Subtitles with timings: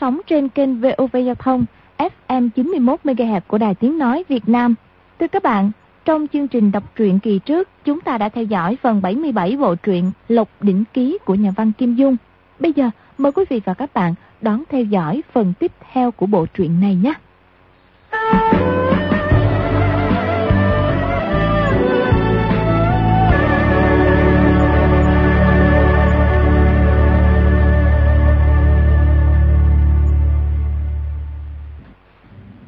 [0.00, 1.64] sóng trên kênh VOV Giao thông
[1.98, 4.74] FM 91 MHz của Đài Tiếng nói Việt Nam.
[5.20, 5.70] Thưa các bạn,
[6.04, 9.74] trong chương trình đọc truyện kỳ trước, chúng ta đã theo dõi phần 77 bộ
[9.74, 12.16] truyện Lộc đỉnh ký của nhà văn Kim Dung.
[12.58, 16.26] Bây giờ, mời quý vị và các bạn đón theo dõi phần tiếp theo của
[16.26, 17.14] bộ truyện này nhé.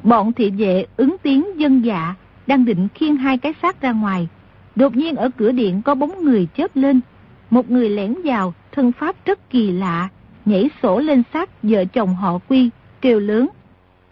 [0.09, 2.15] Bọn thị vệ ứng tiếng dân dạ,
[2.47, 4.27] đang định khiêng hai cái xác ra ngoài.
[4.75, 7.01] Đột nhiên ở cửa điện có bóng người chớp lên.
[7.49, 10.09] Một người lẻn vào, thân pháp rất kỳ lạ,
[10.45, 12.69] nhảy sổ lên xác vợ chồng họ Quy,
[13.01, 13.47] kêu lớn.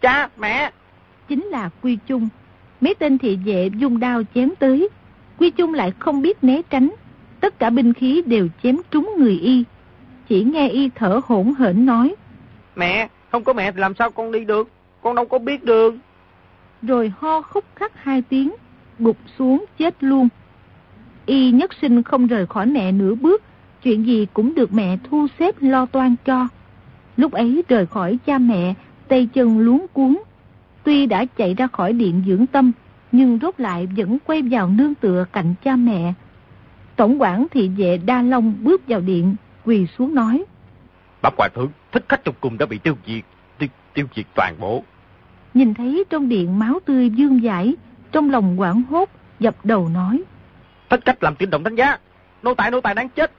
[0.00, 0.70] Cha, mẹ!
[1.28, 2.28] Chính là Quy Trung.
[2.80, 4.88] Mấy tên thị vệ dùng đao chém tới.
[5.38, 6.90] Quy Trung lại không biết né tránh.
[7.40, 9.64] Tất cả binh khí đều chém trúng người y.
[10.28, 12.14] Chỉ nghe y thở hỗn hển nói.
[12.76, 14.68] Mẹ, không có mẹ thì làm sao con đi được?
[15.02, 15.94] Con đâu có biết được.
[16.82, 18.52] Rồi ho khúc khắc hai tiếng,
[18.98, 20.28] gục xuống chết luôn.
[21.26, 23.42] Y nhất sinh không rời khỏi mẹ nửa bước,
[23.82, 26.48] chuyện gì cũng được mẹ thu xếp lo toan cho.
[27.16, 28.74] Lúc ấy rời khỏi cha mẹ,
[29.08, 30.18] tay chân luống cuốn.
[30.84, 32.72] Tuy đã chạy ra khỏi điện dưỡng tâm,
[33.12, 36.12] nhưng rốt lại vẫn quay vào nương tựa cạnh cha mẹ.
[36.96, 40.44] Tổng quản thị vệ Đa Long bước vào điện, quỳ xuống nói.
[41.22, 43.24] Bác Hoàng thượng, thích khách trong cùng đã bị tiêu diệt,
[43.98, 44.82] tiêu, diệt toàn bộ.
[45.54, 47.74] Nhìn thấy trong điện máu tươi dương dãi,
[48.12, 49.08] trong lòng quảng hốt,
[49.40, 50.22] dập đầu nói.
[50.90, 51.98] Thích cách làm kinh động đánh giá,
[52.42, 53.32] nô tài nô tài đang chết.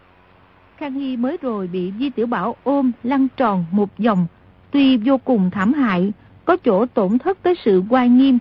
[0.78, 4.28] Khang Hy mới rồi bị Di Tiểu Bảo ôm lăn tròn một vòng,
[4.72, 6.12] tuy vô cùng thảm hại,
[6.46, 8.38] có chỗ tổn thất tới sự oai nghiêm,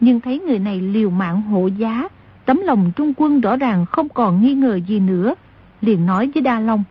[0.00, 2.08] nhưng thấy người này liều mạng hộ giá,
[2.44, 5.34] tấm lòng trung quân rõ ràng không còn nghi ngờ gì nữa,
[5.80, 6.84] liền nói với Đa Long.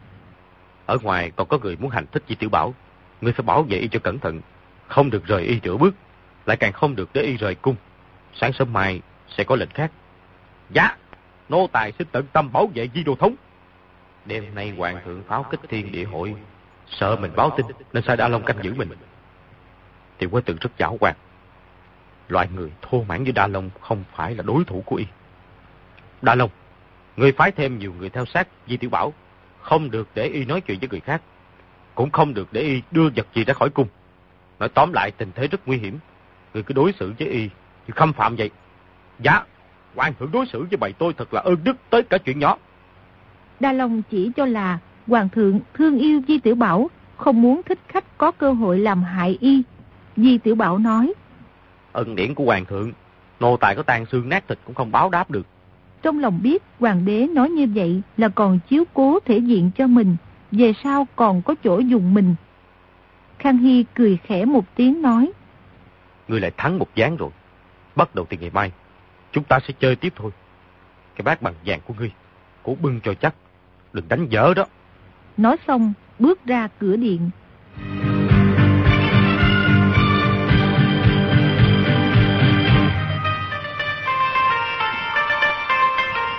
[0.86, 2.74] Ở ngoài còn có người muốn hành thích Di Tiểu Bảo,
[3.22, 4.42] người phải bảo vệ cho cẩn thận,
[4.94, 5.96] không được rời y nửa bước
[6.46, 7.76] lại càng không được để y rời cung.
[8.34, 9.92] Sáng sớm mai sẽ có lệnh khác.
[10.70, 10.98] Dạ,
[11.50, 13.36] nô tài sẽ tận tâm bảo vệ di đô thống.
[14.26, 16.36] Đêm nay hoàng thượng pháo kích thiên địa hội,
[16.88, 18.90] sợ mình báo tin nên sai Đa Long canh giữ mình.
[20.18, 21.18] Tiểu quá tự rất giảo hoạt.
[22.28, 25.06] Loại người thô mãn như Đa Long không phải là đối thủ của y.
[26.22, 26.50] Đa Long,
[27.18, 29.14] người phái thêm nhiều người theo sát Di Tiểu Bảo,
[29.62, 31.22] không được để y nói chuyện với người khác,
[31.96, 33.88] cũng không được để y đưa vật gì ra khỏi cung.
[34.60, 36.00] Nói tóm lại tình thế rất nguy hiểm,
[36.54, 37.42] Người cứ đối xử với y
[37.88, 38.50] như khâm phạm vậy.
[39.20, 39.44] Dạ,
[39.96, 42.58] hoàng thượng đối xử với bầy tôi thật là ơn đức tới cả chuyện nhỏ.
[43.60, 47.80] Đa Long chỉ cho là hoàng thượng thương yêu Di Tiểu Bảo, không muốn thích
[47.88, 49.64] khách có cơ hội làm hại y.
[50.18, 51.14] Di Tiểu Bảo nói.
[51.92, 52.92] Ân điển của hoàng thượng,
[53.40, 55.46] nô tài có tan xương nát thịt cũng không báo đáp được.
[56.02, 59.88] Trong lòng biết hoàng đế nói như vậy là còn chiếu cố thể diện cho
[59.88, 60.16] mình,
[60.52, 62.36] về sau còn có chỗ dùng mình.
[63.44, 65.32] Khang Hy cười khẽ một tiếng nói
[66.28, 67.30] ngươi lại thắng một gián rồi.
[67.96, 68.72] Bắt đầu từ ngày mai,
[69.32, 70.32] chúng ta sẽ chơi tiếp thôi.
[71.16, 72.12] Cái bát bằng vàng của ngươi,
[72.64, 73.36] cố bưng cho chắc,
[73.94, 74.66] đừng đánh dở đó.
[75.38, 77.30] Nói xong, bước ra cửa điện.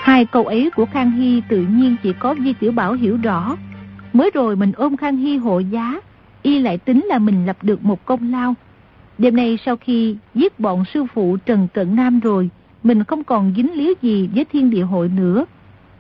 [0.03, 3.57] Hai câu ấy của Khang Hy tự nhiên chỉ có Di Tiểu Bảo hiểu rõ.
[4.13, 6.01] Mới rồi mình ôm Khang Hy hộ giá,
[6.45, 8.55] y lại tính là mình lập được một công lao,
[9.19, 12.51] Đêm nay sau khi giết bọn sư phụ Trần Cận Nam rồi,
[12.83, 15.45] mình không còn dính líu gì với thiên địa hội nữa.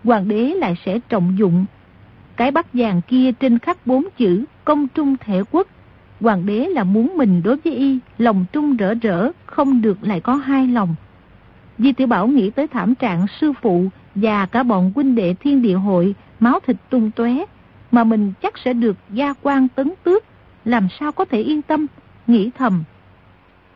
[0.04, 1.64] Hoàng đế lại sẽ trọng dụng.
[2.36, 5.66] Cái bắt vàng kia trên khắc bốn chữ công trung thể quốc.
[6.20, 10.20] Hoàng đế là muốn mình đối với y, lòng trung rỡ rỡ, không được lại
[10.20, 10.94] có hai lòng.
[11.78, 13.84] Di tiểu Bảo nghĩ tới thảm trạng sư phụ
[14.14, 17.34] và cả bọn huynh đệ thiên địa hội, máu thịt tung tóe
[17.90, 20.24] mà mình chắc sẽ được gia quan tấn tước,
[20.64, 21.86] làm sao có thể yên tâm,
[22.26, 22.84] nghĩ thầm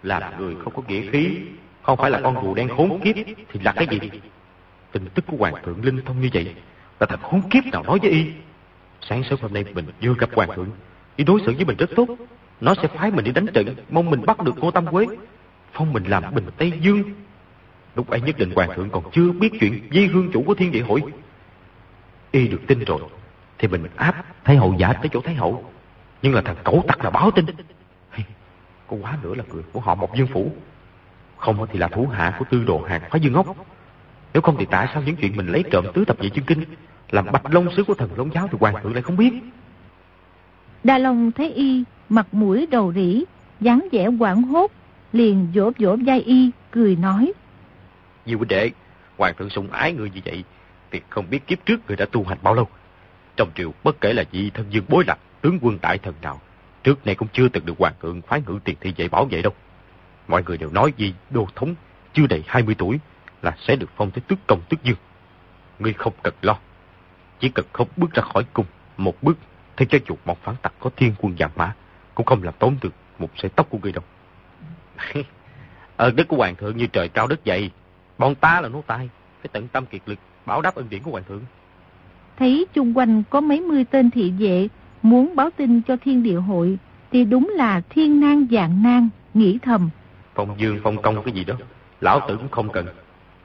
[0.03, 1.39] làm người không có nghĩa khí,
[1.83, 3.17] không phải là con rùa đen khốn kiếp,
[3.53, 4.11] thì là cái gì?
[4.93, 6.55] Tin tức của Hoàng thượng linh thông như vậy,
[7.01, 8.27] là thật khốn kiếp nào nói với y.
[9.01, 10.71] Sáng sớm hôm nay mình vừa gặp Hoàng thượng,
[11.17, 12.09] y đối xử với mình rất tốt.
[12.61, 15.07] Nó sẽ phái mình đi đánh trận, mong mình bắt được cô Tâm Quế,
[15.73, 17.03] phong mình làm bình Tây Dương.
[17.95, 20.73] Lúc ấy nhất định Hoàng thượng còn chưa biết chuyện di hương chủ của thiên
[20.73, 21.03] địa hội.
[22.31, 23.01] Y được tin rồi,
[23.59, 25.65] thì mình áp Thái hậu giả tới chỗ Thái hậu.
[26.23, 27.47] Nhưng là thằng cẩu tặc là báo tin.
[28.89, 30.53] Có quá nữa là người của họ một dương phủ.
[31.39, 33.47] Không thì là thủ hạ của tư đồ hàng phá dương ốc
[34.33, 36.65] Nếu không thì tại sao những chuyện mình lấy trộm tứ tập về chương kinh
[37.11, 39.33] Làm bạch long sứ của thần long giáo thì hoàng thượng lại không biết?
[40.85, 43.25] Đa Long thấy y Mặt mũi đầu rỉ
[43.61, 44.71] dáng vẻ quảng hốt
[45.13, 47.33] Liền vỗ vỗ vai y Cười nói.
[48.27, 48.71] Diệu huynh đệ
[49.19, 50.45] Hoàng thượng sủng ái người như vậy
[50.91, 52.69] Thì không biết kiếp trước người đã tu hành bao lâu.
[53.37, 56.41] Trong triều bất kể là gì thân dương bối lạc, tướng quân đại thần nào,
[56.83, 59.43] trước nay cũng chưa từng được hoàng thượng phái ngự tiền thị vệ bảo vệ
[59.43, 59.53] đâu.
[60.29, 61.75] Mọi người đều nói gì đô thống
[62.13, 62.99] chưa đầy 20 tuổi
[63.43, 64.97] là sẽ được phong tới tước công tước dương.
[65.79, 66.59] Ngươi không cần lo.
[67.41, 69.39] Chỉ cần không bước ra khỏi cung, một bước,
[69.77, 71.75] thì cho chuột một phản tặc có thiên quân vàng mã,
[72.15, 74.05] cũng không làm tốn được một sợi tóc của ngươi đâu.
[75.97, 77.71] Ơn đức của hoàng thượng như trời cao đất dày,
[78.19, 79.09] bọn ta là nô tài,
[79.41, 81.43] phải tận tâm kiệt lực, bảo đáp ân điển của hoàng thượng.
[82.37, 84.69] Thấy chung quanh có mấy mươi tên thị vệ
[85.03, 86.79] muốn báo tin cho thiên địa hội,
[87.13, 89.91] thì đúng là thiên nan dạng nan, nghĩ thầm.
[90.35, 91.55] Phong dương phong công cái gì đó,
[92.01, 92.87] lão tử cũng không cần.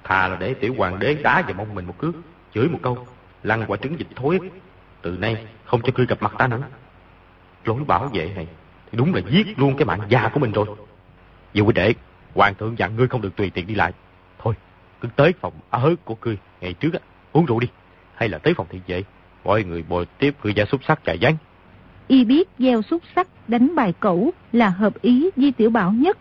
[0.04, 2.16] Thà là để tiểu hoàng đế đá vào mông mình một cước,
[2.54, 3.08] chửi một câu,
[3.44, 4.40] lăn quả trứng dịch thối.
[5.02, 6.62] Từ nay không cho cư gặp mặt ta nữa.
[7.66, 8.48] Lối bảo vệ này
[8.92, 10.66] thì đúng là giết luôn cái mạng già của mình rồi.
[11.54, 11.94] Dù quý đệ,
[12.36, 13.92] hoàng thượng dặn ngươi không được tùy tiện đi lại.
[14.40, 14.54] Thôi,
[15.02, 17.00] cứ tới phòng ở của ngươi ngày trước á,
[17.32, 17.68] uống rượu đi.
[18.16, 19.04] Hay là tới phòng thị vệ,
[19.44, 21.36] mọi người bồi tiếp ngươi gia xúc sắc chạy gián.
[22.08, 26.18] Y biết gieo xúc sắc đánh bài cẩu là hợp ý Di Tiểu Bảo nhất.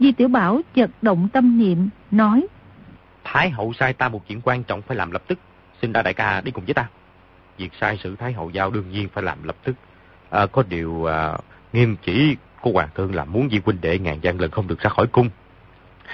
[0.00, 2.46] Di Tiểu Bảo chợt động tâm niệm, nói.
[3.24, 5.38] Thái hậu sai ta một chuyện quan trọng phải làm lập tức.
[5.82, 6.88] Xin ra đại ca đi cùng với ta.
[7.58, 9.76] Việc sai sự Thái hậu giao đương nhiên phải làm lập tức.
[10.30, 11.38] À, có điều à,
[11.72, 14.80] nghiêm chỉ của hoàng thượng là muốn di huynh đệ ngàn vạn lần không được
[14.80, 15.30] ra khỏi cung.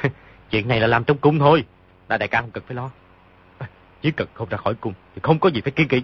[0.51, 1.65] chuyện này là làm trong cung thôi.
[2.09, 2.91] Đại đại ca không cần phải lo.
[4.03, 6.03] Chỉ cần không ra khỏi cung thì không có gì phải kiên kỵ.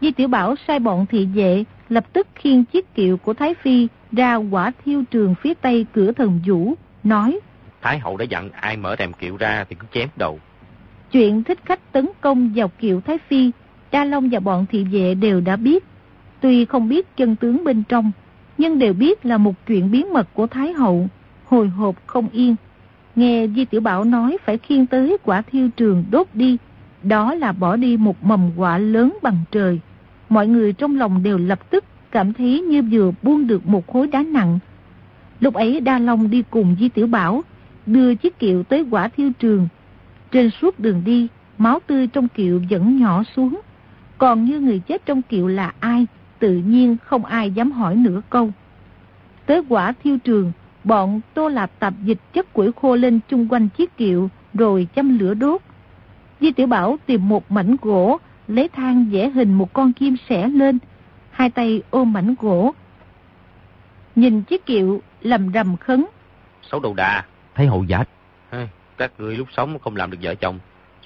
[0.00, 3.88] Di Tiểu Bảo sai bọn thị vệ lập tức khiêng chiếc kiệu của Thái Phi
[4.12, 6.74] ra quả thiêu trường phía tây cửa thần vũ,
[7.04, 7.40] nói
[7.82, 10.40] Thái hậu đã dặn ai mở rèm kiệu ra thì cứ chém đầu.
[11.12, 13.50] Chuyện thích khách tấn công vào kiệu Thái Phi,
[13.90, 15.84] Cha Long và bọn thị vệ đều đã biết.
[16.40, 18.12] Tuy không biết chân tướng bên trong,
[18.58, 21.08] nhưng đều biết là một chuyện bí mật của Thái hậu,
[21.44, 22.56] hồi hộp không yên.
[23.16, 26.56] Nghe Di Tiểu Bảo nói phải khiêng tới quả thiêu trường đốt đi,
[27.02, 29.80] đó là bỏ đi một mầm quả lớn bằng trời.
[30.28, 34.06] Mọi người trong lòng đều lập tức cảm thấy như vừa buông được một khối
[34.06, 34.58] đá nặng.
[35.40, 37.42] Lúc ấy Đa Long đi cùng Di Tiểu Bảo,
[37.86, 39.68] đưa chiếc kiệu tới quả thiêu trường.
[40.30, 41.28] Trên suốt đường đi,
[41.58, 43.60] máu tươi trong kiệu vẫn nhỏ xuống.
[44.18, 46.06] Còn như người chết trong kiệu là ai,
[46.38, 48.52] tự nhiên không ai dám hỏi nửa câu.
[49.46, 50.52] Tới quả thiêu trường,
[50.84, 55.18] bọn Tô Lạp tập dịch chất quỷ khô lên chung quanh chiếc kiệu, rồi châm
[55.18, 55.60] lửa đốt.
[56.40, 58.18] Di Tiểu Bảo tìm một mảnh gỗ,
[58.48, 60.78] lấy than vẽ hình một con chim sẻ lên,
[61.30, 62.74] hai tay ôm mảnh gỗ.
[64.16, 66.06] Nhìn chiếc kiệu lầm rầm khấn.
[66.62, 67.24] Xấu đầu đà,
[67.54, 68.04] thấy hậu giả.
[68.98, 70.58] Các người lúc sống không làm được vợ chồng,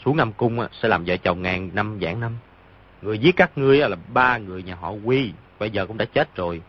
[0.05, 2.33] xuống năm cung sẽ làm vợ chồng ngàn năm vạn năm.
[3.03, 6.37] Người giết các ngươi là ba người nhà họ Quy, bây giờ cũng đã chết
[6.37, 6.63] rồi.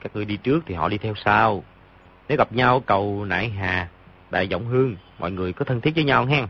[0.00, 1.64] Các ngươi đi trước thì họ đi theo sau.
[2.28, 3.88] Nếu gặp nhau cầu nại hà,
[4.30, 6.46] đại giọng hương, mọi người có thân thiết với nhau hen.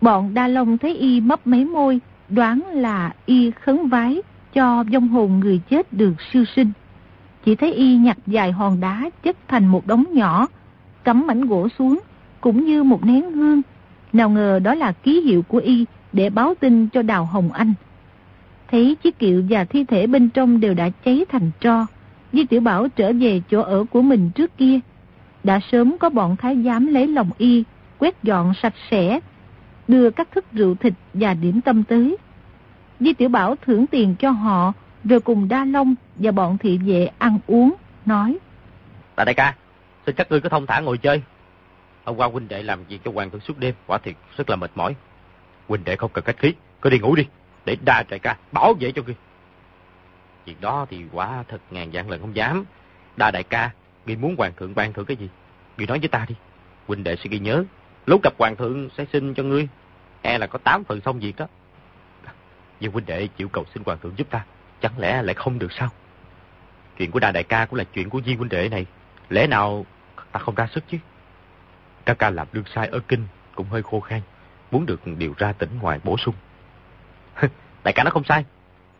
[0.00, 4.22] Bọn Đa Long thấy y mấp mấy môi, đoán là y khấn vái
[4.54, 6.70] cho vong hồn người chết được siêu sinh.
[7.44, 10.46] Chỉ thấy y nhặt dài hòn đá chất thành một đống nhỏ,
[11.04, 12.00] cắm mảnh gỗ xuống,
[12.40, 13.62] cũng như một nén hương.
[14.12, 17.74] Nào ngờ đó là ký hiệu của y để báo tin cho Đào Hồng Anh.
[18.70, 21.86] Thấy chiếc kiệu và thi thể bên trong đều đã cháy thành tro,
[22.32, 24.80] Di Tiểu Bảo trở về chỗ ở của mình trước kia.
[25.44, 27.64] Đã sớm có bọn thái giám lấy lòng y,
[27.98, 29.20] quét dọn sạch sẽ,
[29.88, 32.16] đưa các thức rượu thịt và điểm tâm tới.
[33.00, 34.72] Di Tiểu Bảo thưởng tiền cho họ,
[35.04, 37.74] rồi cùng Đa Long và bọn thị vệ ăn uống,
[38.06, 38.38] nói.
[39.16, 39.54] Tại đại ca,
[40.06, 41.22] xin các ngươi có thông thả ngồi chơi.
[42.04, 44.56] Hôm qua huynh đệ làm việc cho hoàng thượng suốt đêm, quả thiệt rất là
[44.56, 44.94] mệt mỏi.
[45.68, 46.52] Huynh đệ không cần cách khí,
[46.82, 47.26] cứ đi ngủ đi,
[47.64, 49.16] để đa đại ca bảo vệ cho ngươi.
[50.46, 52.64] Chuyện đó thì quả thật ngàn dạng lần không dám.
[53.16, 53.70] Đa đại ca,
[54.06, 55.28] ngươi muốn hoàng thượng ban thưởng cái gì?
[55.78, 56.34] Ngươi nói với ta đi.
[56.86, 57.64] Huynh đệ sẽ ghi nhớ.
[58.06, 59.68] Lúc gặp hoàng thượng sẽ xin cho ngươi.
[60.22, 61.46] E là có tám phần xong việc đó.
[62.80, 64.44] Nhưng huynh đệ chịu cầu xin hoàng thượng giúp ta.
[64.80, 65.88] Chẳng lẽ lại không được sao?
[66.98, 68.86] Chuyện của đa đại ca cũng là chuyện của Di huynh đệ này.
[69.28, 69.86] Lẽ nào
[70.32, 70.98] ta không ra sức chứ?
[72.04, 74.20] Ca ca làm đương sai ở kinh cũng hơi khô khan.
[74.70, 76.34] Muốn được điều ra tỉnh ngoài bổ sung.
[77.84, 78.44] đại ca nó không sai.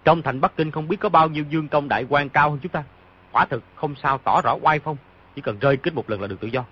[0.05, 2.59] Trong thành Bắc Kinh không biết có bao nhiêu dương công đại quan cao hơn
[2.63, 2.85] chúng ta.
[3.33, 4.97] Quả thực không sao tỏ rõ oai phong.
[5.35, 6.65] Chỉ cần rơi kích một lần là được tự do.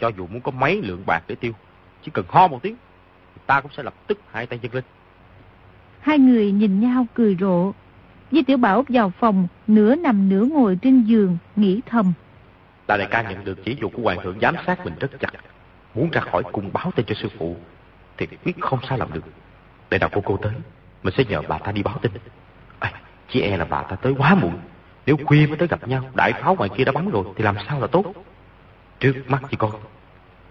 [0.00, 1.52] Cho dù muốn có mấy lượng bạc để tiêu.
[2.02, 2.76] Chỉ cần ho một tiếng.
[3.46, 4.84] Ta cũng sẽ lập tức hai tay chân lên.
[6.00, 7.72] Hai người nhìn nhau cười rộ.
[8.32, 12.12] Di Tiểu Bảo vào phòng, nửa nằm nửa ngồi trên giường, nghĩ thầm.
[12.86, 15.30] Ta đại ca nhận được chỉ dụ của hoàng thượng giám sát mình rất chặt.
[15.94, 17.56] Muốn ra khỏi cung báo tên cho sư phụ,
[18.16, 19.24] thì biết không sao làm được.
[19.90, 20.52] Để nào cô cô tới,
[21.02, 22.12] mình sẽ nhờ bà ta đi báo tin.
[22.78, 22.92] À,
[23.28, 24.58] chỉ e là bà ta tới quá muộn.
[25.06, 27.56] Nếu khuya mới tới gặp nhau, đại pháo ngoài kia đã bắn rồi, thì làm
[27.68, 28.04] sao là tốt.
[29.00, 29.72] Trước mắt chỉ con,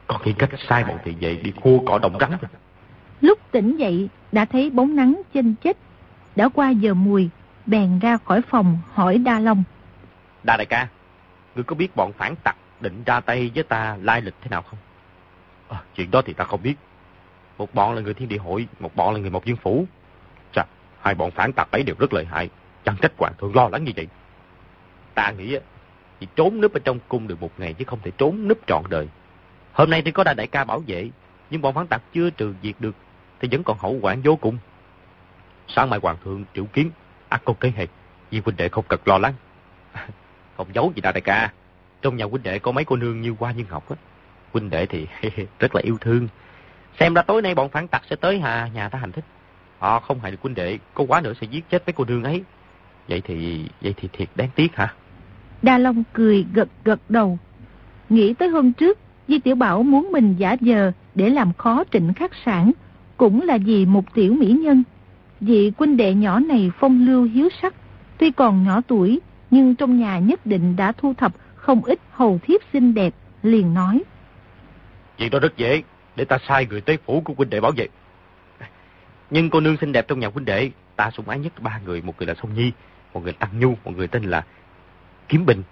[0.07, 2.31] con nghĩ cách sai bọn thị vệ đi khô cỏ đồng rắn.
[3.21, 5.77] Lúc tỉnh dậy, đã thấy bóng nắng chênh chết.
[6.35, 7.29] Đã qua giờ mùi,
[7.65, 9.63] bèn ra khỏi phòng hỏi Đa Long.
[10.43, 10.87] Đa đại ca,
[11.55, 14.61] ngươi có biết bọn phản tặc định ra tay với ta lai lịch thế nào
[14.61, 14.79] không?
[15.69, 16.75] À, chuyện đó thì ta không biết.
[17.57, 19.85] Một bọn là người thiên địa hội, một bọn là người một dương phủ.
[20.53, 20.63] Chà,
[21.01, 22.49] hai bọn phản tặc ấy đều rất lợi hại.
[22.85, 24.07] Chẳng trách hoàng thượng lo lắng như vậy.
[25.13, 25.57] Ta nghĩ
[26.19, 28.83] chỉ trốn núp ở trong cung được một ngày chứ không thể trốn núp trọn
[28.89, 29.07] đời.
[29.73, 31.09] Hôm nay thì có đại đại ca bảo vệ,
[31.49, 32.95] nhưng bọn phản tặc chưa trừ diệt được
[33.39, 34.57] thì vẫn còn hậu quản vô cùng.
[35.67, 36.91] Sáng mai hoàng thượng triệu kiến,
[37.29, 37.87] ác có kế hệ,
[38.31, 39.33] vì huynh đệ không cần lo lắng.
[40.57, 41.51] không giấu gì đại đại ca,
[42.01, 43.95] trong nhà huynh đệ có mấy cô nương như Hoa Như Ngọc á.
[44.53, 45.07] Huynh đệ thì
[45.59, 46.27] rất là yêu thương.
[46.99, 49.25] Xem ra tối nay bọn phản tặc sẽ tới hà nhà ta hành thích.
[49.79, 52.23] Họ không hại được huynh đệ, có quá nữa sẽ giết chết mấy cô nương
[52.23, 52.43] ấy.
[53.07, 54.93] Vậy thì vậy thì thiệt đáng tiếc hả?
[55.61, 57.37] Đa Long cười gật gật đầu.
[58.09, 62.13] Nghĩ tới hôm trước, Di Tiểu Bảo muốn mình giả giờ để làm khó trịnh
[62.13, 62.71] khắc sản,
[63.17, 64.83] cũng là vì một tiểu mỹ nhân.
[65.39, 67.73] Vị quân đệ nhỏ này phong lưu hiếu sắc,
[68.17, 69.19] tuy còn nhỏ tuổi,
[69.51, 73.73] nhưng trong nhà nhất định đã thu thập không ít hầu thiếp xinh đẹp, liền
[73.73, 74.03] nói.
[75.17, 75.83] Chuyện đó rất dễ,
[76.15, 77.87] để ta sai người tới phủ của huynh đệ bảo vệ.
[79.29, 82.01] Nhưng cô nương xinh đẹp trong nhà huynh đệ, ta sủng ái nhất ba người,
[82.01, 82.71] một người là Sông Nhi,
[83.13, 84.43] một người Tăng Nhu, một người tên là
[85.29, 85.63] Kiếm Bình.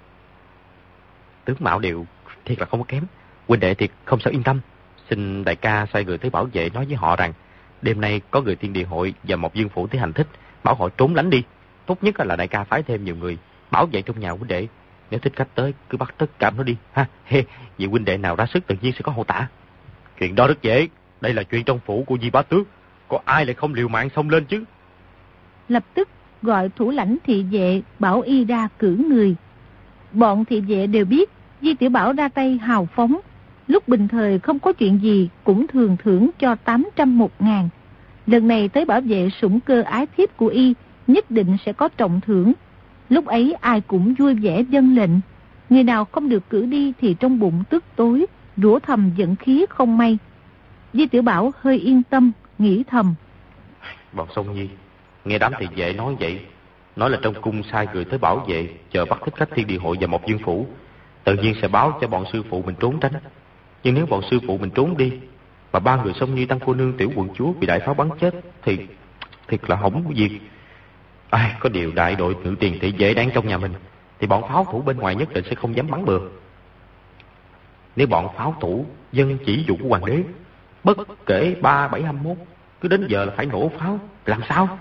[1.46, 2.06] Tướng mạo điệu
[2.46, 3.04] thiệt là không có kém,
[3.48, 4.60] huynh đệ thiệt không sao yên tâm.
[5.10, 7.34] Xin đại ca sai người tới bảo vệ nói với họ rằng,
[7.82, 10.28] đêm nay có người thiên địa hội và một dương phủ tới hành thích,
[10.64, 11.44] bảo họ trốn lánh đi.
[11.86, 13.38] Tốt nhất là đại ca phái thêm nhiều người,
[13.72, 14.68] bảo vệ trong nhà huynh đệ.
[15.12, 17.06] Nếu thích khách tới, cứ bắt tất cả nó đi, ha.
[17.26, 17.44] Hê,
[17.78, 19.48] vì huynh đệ nào ra sức tự nhiên sẽ có hậu tả.
[20.20, 20.88] Chuyện đó rất dễ,
[21.22, 22.68] đây là chuyện trong phủ của Di Bá Tước.
[23.08, 24.64] Có ai lại không liều mạng xông lên chứ?
[25.70, 26.10] Lập tức
[26.42, 29.36] gọi thủ lãnh thị vệ bảo y ra cử người.
[30.16, 31.30] Bọn thị vệ đều biết
[31.62, 33.20] Di Tiểu Bảo ra tay hào phóng.
[33.68, 37.70] Lúc bình thời không có chuyện gì cũng thường thưởng cho 800 một ngàn.
[38.28, 40.74] Lần này tới bảo vệ sủng cơ ái thiếp của y
[41.08, 42.54] nhất định sẽ có trọng thưởng.
[43.10, 45.12] Lúc ấy ai cũng vui vẻ dân lệnh.
[45.70, 48.26] Người nào không được cử đi thì trong bụng tức tối,
[48.58, 50.18] rủa thầm giận khí không may.
[50.94, 53.16] Di Tiểu Bảo hơi yên tâm, nghĩ thầm.
[54.14, 54.70] Bọn sông nhi,
[55.26, 56.40] nghe đám thị vệ nói vậy.
[56.96, 59.78] Nói là trong cung sai người tới bảo vệ, chờ bắt thích khách thiên địa
[59.78, 60.68] hội và một dương phủ.
[61.24, 63.14] Tự nhiên sẽ báo cho bọn sư phụ mình trốn tránh.
[63.84, 65.12] Nhưng nếu bọn sư phụ mình trốn đi,
[65.74, 68.10] mà ba người sông như tăng cô nương tiểu quận chúa bị đại pháo bắn
[68.20, 68.78] chết, thì
[69.48, 70.40] thiệt là hỏng việc.
[71.30, 73.74] Ai, có điều đại đội nữ tiền thị dễ đáng trong nhà mình,
[74.20, 76.20] thì bọn pháo thủ bên ngoài nhất định sẽ không dám bắn bừa.
[77.96, 80.24] Nếu bọn pháo thủ dân chỉ dụ của hoàng đế,
[80.84, 82.38] bất kể ba bảy hăm mốt,
[82.82, 84.80] cứ đến giờ là phải nổ pháo, làm sao?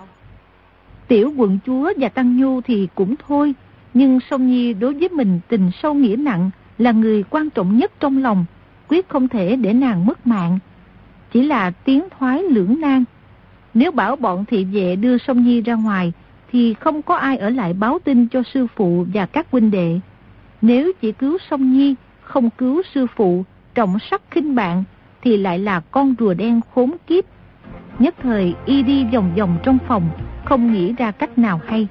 [1.08, 3.54] Tiểu quận chúa và Tăng Nhu thì cũng thôi,
[3.94, 7.92] nhưng Song Nhi đối với mình tình sâu nghĩa nặng là người quan trọng nhất
[8.00, 8.44] trong lòng,
[8.88, 10.58] quyết không thể để nàng mất mạng.
[11.32, 13.04] Chỉ là tiếng thoái lưỡng nan.
[13.74, 16.12] Nếu bảo bọn thị vệ đưa Song Nhi ra ngoài,
[16.52, 20.00] thì không có ai ở lại báo tin cho sư phụ và các huynh đệ.
[20.62, 23.44] Nếu chỉ cứu Song Nhi, không cứu sư phụ,
[23.74, 24.84] trọng sắc khinh bạn,
[25.22, 27.24] thì lại là con rùa đen khốn kiếp.
[27.98, 30.08] Nhất thời y đi vòng vòng trong phòng,
[30.44, 31.88] không nghĩ ra cách nào hay.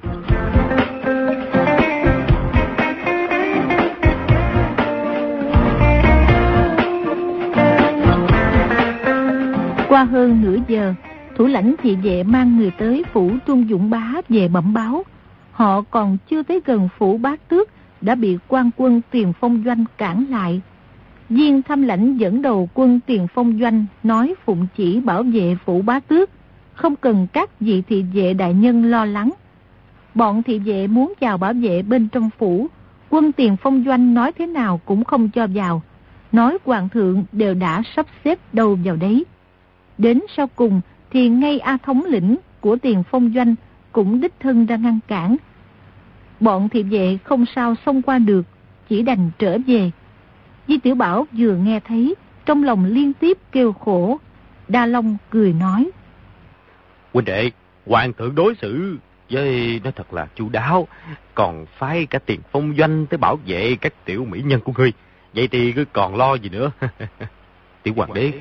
[9.88, 10.94] Qua hơn nửa giờ,
[11.36, 15.02] thủ lãnh thị vệ mang người tới phủ Trung Dũng Bá về bẩm báo.
[15.52, 17.68] Họ còn chưa tới gần phủ bá tước,
[18.00, 20.60] đã bị quan quân tiền phong doanh cản lại.
[21.28, 25.82] Viên thăm lãnh dẫn đầu quân tiền phong doanh nói phụng chỉ bảo vệ phủ
[25.82, 26.30] bá tước,
[26.74, 29.30] không cần các vị thị vệ đại nhân lo lắng.
[30.14, 32.66] Bọn thị vệ muốn vào bảo vệ bên trong phủ,
[33.10, 35.82] quân tiền phong doanh nói thế nào cũng không cho vào.
[36.32, 39.24] Nói hoàng thượng đều đã sắp xếp đâu vào đấy.
[39.98, 43.54] Đến sau cùng thì ngay A thống lĩnh của tiền phong doanh
[43.92, 45.36] cũng đích thân ra ngăn cản.
[46.40, 48.46] Bọn thị vệ không sao xông qua được,
[48.88, 49.90] chỉ đành trở về.
[50.68, 52.14] Di Tiểu Bảo vừa nghe thấy,
[52.46, 54.18] trong lòng liên tiếp kêu khổ.
[54.68, 55.90] Đa Long cười nói.
[57.14, 57.50] Huynh đệ,
[57.86, 58.96] hoàng thượng đối xử
[59.30, 60.88] với nó thật là chu đáo,
[61.34, 64.92] còn phái cả tiền phong doanh tới bảo vệ các tiểu mỹ nhân của ngươi.
[65.34, 66.70] Vậy thì cứ còn lo gì nữa.
[67.82, 68.32] tiểu hoàng đế,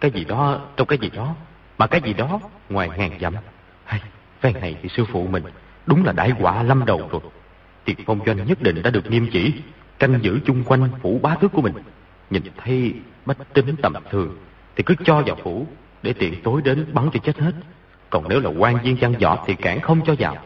[0.00, 1.34] cái gì đó, trong cái gì đó,
[1.78, 3.34] mà cái gì đó ngoài ngàn dặm.
[3.84, 4.00] Hay,
[4.40, 5.42] phen này thì sư phụ mình
[5.86, 7.20] đúng là đại quả lâm đầu rồi.
[7.84, 9.52] Tiền phong doanh nhất định đã được nghiêm chỉ,
[9.98, 11.74] canh giữ chung quanh phủ bá tước của mình.
[12.30, 12.94] Nhìn thấy
[13.26, 14.38] bách tính tầm thường,
[14.76, 15.66] thì cứ cho vào phủ,
[16.02, 17.52] để tiện tối đến bắn cho chết hết.
[18.10, 20.36] Còn nếu là quan viên văn võ thì cản không cho vào.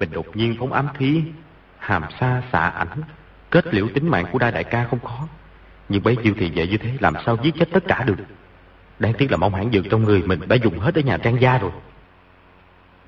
[0.00, 1.22] Mình đột nhiên phóng ám khí,
[1.78, 3.02] hàm xa xạ ảnh,
[3.50, 5.28] kết liễu tính mạng của đa đại ca không khó.
[5.88, 8.16] Nhưng bấy nhiêu thì vậy như thế làm sao giết chết tất cả được.
[8.98, 11.40] Đáng tiếc là mong hãng dược trong người mình đã dùng hết ở nhà trang
[11.40, 11.70] gia rồi.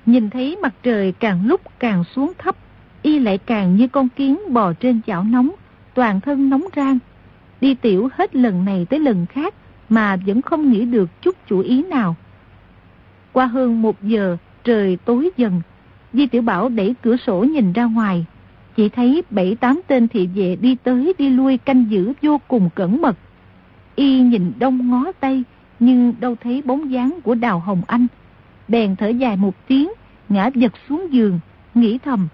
[0.05, 2.55] Nhìn thấy mặt trời càng lúc càng xuống thấp,
[3.01, 5.51] y lại càng như con kiến bò trên chảo nóng,
[5.93, 6.99] toàn thân nóng rang.
[7.61, 9.53] Đi tiểu hết lần này tới lần khác
[9.89, 12.15] mà vẫn không nghĩ được chút chủ ý nào.
[13.35, 15.61] Qua hơn một giờ, trời tối dần,
[16.13, 18.25] Di Tiểu Bảo đẩy cửa sổ nhìn ra ngoài,
[18.75, 22.69] chỉ thấy bảy tám tên thị vệ đi tới đi lui canh giữ vô cùng
[22.75, 23.17] cẩn mật.
[23.95, 25.43] Y nhìn đông ngó tây,
[25.79, 28.07] nhưng đâu thấy bóng dáng của Đào Hồng Anh.
[28.67, 29.89] Bèn thở dài một tiếng,
[30.29, 31.39] ngã giật xuống giường,
[31.73, 32.27] nghĩ thầm.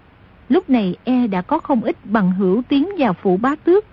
[0.48, 3.84] Lúc này e đã có không ít bằng hữu tiến vào phủ bá tước,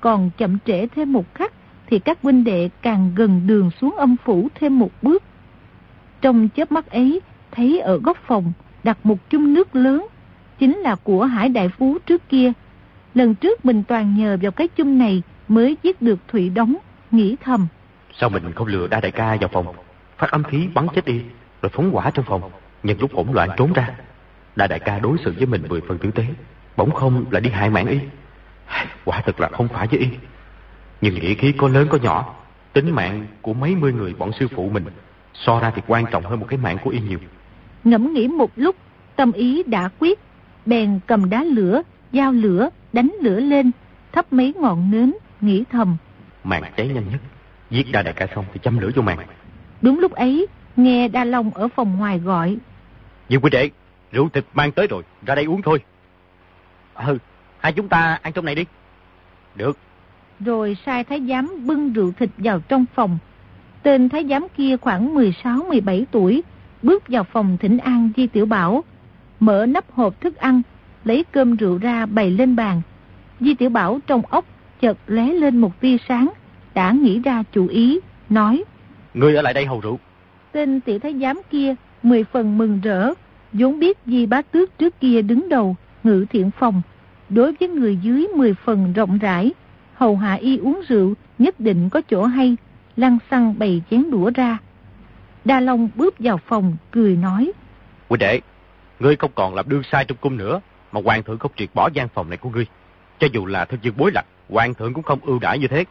[0.00, 1.52] còn chậm trễ thêm một khắc
[1.86, 5.22] thì các huynh đệ càng gần đường xuống âm phủ thêm một bước.
[6.26, 7.20] Trong chớp mắt ấy,
[7.52, 8.52] thấy ở góc phòng
[8.84, 10.06] đặt một chung nước lớn,
[10.58, 12.52] chính là của Hải Đại Phú trước kia.
[13.14, 16.76] Lần trước mình toàn nhờ vào cái chung này mới giết được Thủy Đóng,
[17.10, 17.66] nghĩ thầm.
[18.18, 19.66] Sao mình không lừa đa đại ca vào phòng,
[20.18, 21.20] phát âm khí bắn chết đi,
[21.62, 22.50] rồi phóng hỏa trong phòng,
[22.82, 23.90] nhân lúc hỗn loạn trốn ra.
[24.56, 26.24] Đa đại ca đối xử với mình mười phần tử tế,
[26.76, 27.98] bỗng không là đi hại mạng y.
[29.04, 30.08] Quả thật là không phải với y.
[31.00, 32.34] Nhưng nghĩa khí có lớn có nhỏ,
[32.72, 34.84] tính mạng của mấy mươi người bọn sư phụ mình,
[35.44, 37.18] so ra thì quan trọng hơn một cái mạng của y nhiều.
[37.84, 38.76] Ngẫm nghĩ một lúc,
[39.16, 40.18] tâm ý đã quyết,
[40.66, 43.70] bèn cầm đá lửa, dao lửa, đánh lửa lên,
[44.12, 45.96] thắp mấy ngọn nến, nghĩ thầm.
[46.44, 47.20] Mạng cháy nhanh nhất,
[47.70, 49.18] giết đa đại ca xong thì châm lửa vô mạng.
[49.82, 52.56] Đúng lúc ấy, nghe Đa Long ở phòng ngoài gọi.
[53.28, 53.70] Dương quý đệ,
[54.12, 55.80] rượu thịt mang tới rồi, ra đây uống thôi.
[56.94, 57.18] Ừ,
[57.58, 58.64] hai chúng ta ăn trong này đi.
[59.54, 59.78] Được.
[60.40, 63.18] Rồi sai thái giám bưng rượu thịt vào trong phòng.
[63.86, 66.42] Tên thái giám kia khoảng 16-17 tuổi,
[66.82, 68.84] bước vào phòng thỉnh an Di Tiểu Bảo,
[69.40, 70.62] mở nắp hộp thức ăn,
[71.04, 72.82] lấy cơm rượu ra bày lên bàn.
[73.40, 74.44] Di Tiểu Bảo trong ốc
[74.80, 76.28] chợt lóe lên một tia sáng,
[76.74, 78.64] đã nghĩ ra chủ ý, nói.
[79.14, 79.98] Ngươi ở lại đây hầu rượu.
[80.52, 83.12] Tên tiểu thái giám kia mười phần mừng rỡ,
[83.52, 86.82] vốn biết Di Bá Tước trước kia đứng đầu, ngự thiện phòng.
[87.28, 89.52] Đối với người dưới mười phần rộng rãi,
[89.94, 92.56] hầu hạ y uống rượu nhất định có chỗ hay,
[92.96, 94.58] lăng xăng bày chén đũa ra.
[95.44, 97.52] Đa Long bước vào phòng, cười nói.
[98.08, 98.40] Quý đệ,
[99.00, 100.60] ngươi không còn làm đương sai trong cung nữa,
[100.92, 102.66] mà hoàng thượng không triệt bỏ gian phòng này của ngươi.
[103.18, 105.84] Cho dù là thân dương bối lạc, hoàng thượng cũng không ưu đãi như thế.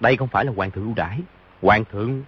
[0.00, 1.20] Đây không phải là hoàng thượng ưu đãi,
[1.62, 2.22] hoàng thượng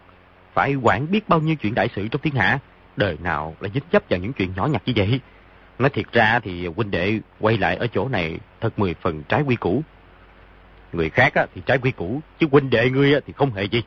[0.55, 2.59] phải quản biết bao nhiêu chuyện đại sự trong thiên hạ,
[2.97, 5.21] đời nào lại dính chấp vào những chuyện nhỏ nhặt như vậy.
[5.79, 9.43] Nói thiệt ra thì huynh đệ quay lại ở chỗ này thật mười phần trái
[9.43, 9.83] quy củ.
[10.93, 13.83] Người khác thì trái quy củ, chứ huynh đệ ngươi thì không hề gì.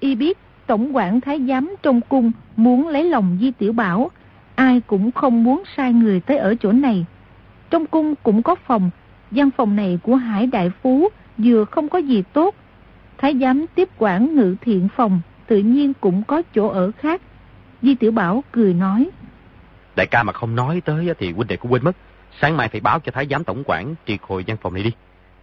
[0.00, 4.10] Y biết tổng quản thái giám trong cung muốn lấy lòng Di Tiểu Bảo,
[4.54, 7.06] ai cũng không muốn sai người tới ở chỗ này.
[7.70, 8.90] Trong cung cũng có phòng,
[9.30, 12.54] gian phòng này của Hải Đại Phú vừa không có gì tốt.
[13.18, 17.20] Thái giám tiếp quản ngự thiện phòng, tự nhiên cũng có chỗ ở khác.
[17.82, 19.10] Di Tiểu Bảo cười nói.
[19.96, 21.96] Đại ca mà không nói tới thì huynh đệ cũng quên mất.
[22.40, 24.90] Sáng mai phải báo cho Thái giám tổng quản triệt hồi gian phòng này đi.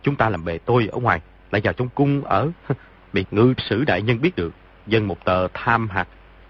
[0.04, 2.52] Chúng ta làm bề tôi ở ngoài, lại vào trong cung ở.
[3.14, 4.54] Bị ngư sử đại nhân biết được,
[4.88, 6.08] dân một tờ tham hạt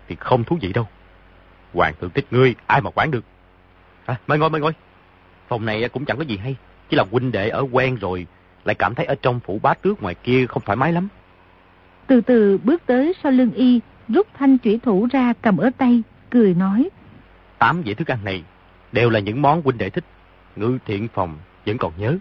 [0.08, 0.88] thì không thú vị đâu.
[1.74, 3.24] Hoàng thượng thích ngươi, ai mà quản được.
[4.06, 4.72] À, mời ngồi, mời ngồi.
[5.48, 6.56] Phòng này cũng chẳng có gì hay,
[6.90, 8.28] chỉ là huynh đệ ở quen rồi,
[8.66, 11.08] lại cảm thấy ở trong phủ bá tước ngoài kia không thoải mái lắm.
[12.08, 16.04] Từ từ bước tới sau lưng y, rút thanh chủy thủ ra cầm ở tay,
[16.30, 16.90] cười nói.
[17.60, 18.44] Tám dĩa thức ăn này
[18.92, 20.04] đều là những món huynh đệ thích.
[20.56, 22.18] Ngư thiện phòng vẫn còn nhớ.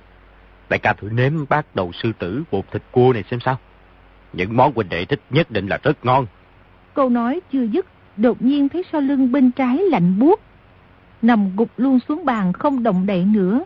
[0.68, 3.58] Đại ca thử nếm bát đầu sư tử bột thịt cua này xem sao.
[4.32, 6.26] Những món huynh đệ thích nhất định là rất ngon.
[6.94, 10.40] Câu nói chưa dứt, đột nhiên thấy sau lưng bên trái lạnh buốt
[11.22, 13.64] Nằm gục luôn xuống bàn không động đậy nữa.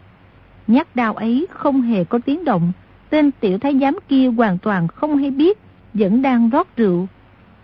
[0.66, 2.72] Nhát đao ấy không hề có tiếng động.
[3.10, 5.58] Tên tiểu thái giám kia hoàn toàn không hay biết,
[5.94, 7.06] vẫn đang rót rượu.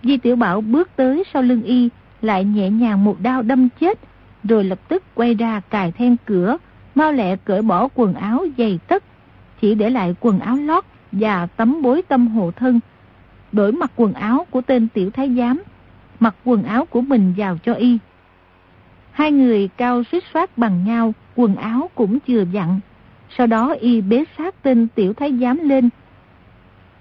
[0.02, 1.88] Di tiểu bảo bước tới sau lưng y,
[2.22, 3.98] lại nhẹ nhàng một đao đâm chết,
[4.44, 6.56] rồi lập tức quay ra cài then cửa,
[6.94, 9.04] mau lẹ cởi bỏ quần áo dày tất,
[9.60, 12.80] chỉ để lại quần áo lót và tấm bối tâm hộ thân.
[13.52, 15.62] Đổi mặc quần áo của tên tiểu thái giám,
[16.20, 17.98] mặc quần áo của mình vào cho y.
[19.10, 22.80] Hai người cao suýt soát bằng nhau, quần áo cũng chừa dặn.
[23.36, 25.88] Sau đó y bế sát tên tiểu thái giám lên,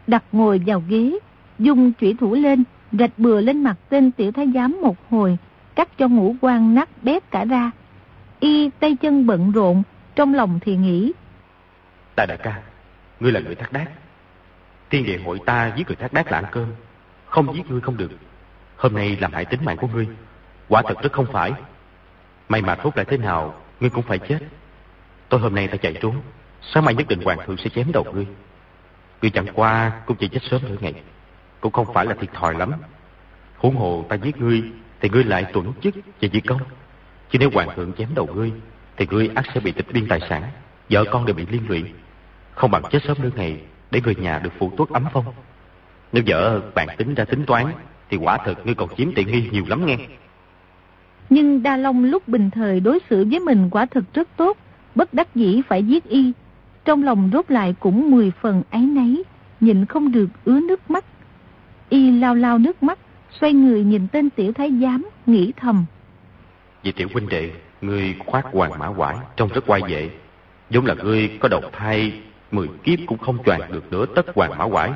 [0.08, 1.20] đặt ngồi vào ghế,
[1.60, 5.38] dùng chủy thủ lên, rạch bừa lên mặt tên tiểu thái giám một hồi,
[5.76, 7.72] cắt cho ngũ quan nát bét cả ra.
[8.40, 9.84] Y tay chân bận rộn,
[10.16, 11.12] trong lòng thì nghĩ.
[12.18, 12.62] Đại đại ca,
[13.20, 13.88] ngươi là người thác đác.
[14.90, 16.74] Thiên địa hội ta giết người thác đác là ăn cơm,
[17.26, 18.12] không giết ngươi không được.
[18.76, 20.08] Hôm nay làm hại tính mạng của ngươi,
[20.70, 21.52] quả thật rất không phải.
[22.50, 24.40] May mà thốt lại thế nào, ngươi cũng phải chết.
[25.30, 26.22] Tôi hôm nay ta chạy trốn,
[26.62, 28.28] sáng mai nhất định hoàng thượng sẽ chém đầu ngươi.
[29.22, 30.94] Ngươi chẳng qua cũng chỉ chết sớm nửa ngày,
[31.62, 32.72] cũng không phải là thiệt thòi lắm.
[33.58, 34.64] Huống hồ ta giết ngươi,
[35.00, 36.62] thì ngươi lại tuẫn chức và di công.
[37.30, 38.52] Chứ nếu hoàng thượng chém đầu ngươi,
[38.98, 40.44] thì ngươi ắt sẽ bị tịch biên tài sản,
[40.90, 41.84] vợ con đều bị liên lụy.
[42.58, 45.26] Không bằng chết sớm nửa ngày để người nhà được phụ tuất ấm phong.
[46.12, 47.66] Nếu vợ bạn tính ra tính toán,
[48.10, 49.98] thì quả thật ngươi còn chiếm tiện nghi nhiều lắm nghe.
[51.30, 54.58] Nhưng Đa Long lúc bình thời đối xử với mình quả thực rất tốt,
[54.96, 56.32] bất đắc dĩ phải giết y.
[56.86, 59.24] Trong lòng rốt lại cũng mười phần áy náy,
[59.60, 61.06] nhịn không được ứa nước mắt.
[61.90, 63.00] Y lao lao nước mắt,
[63.40, 65.86] xoay người nhìn tên tiểu thái giám, nghĩ thầm.
[66.84, 70.10] Vì tiểu huynh đệ, ngươi khoác hoàng mã quải, trông rất quay vệ.
[70.70, 72.14] Giống là ngươi có đầu thai,
[72.52, 74.92] mười kiếp cũng không choàng được nữa tất hoàng mã quải.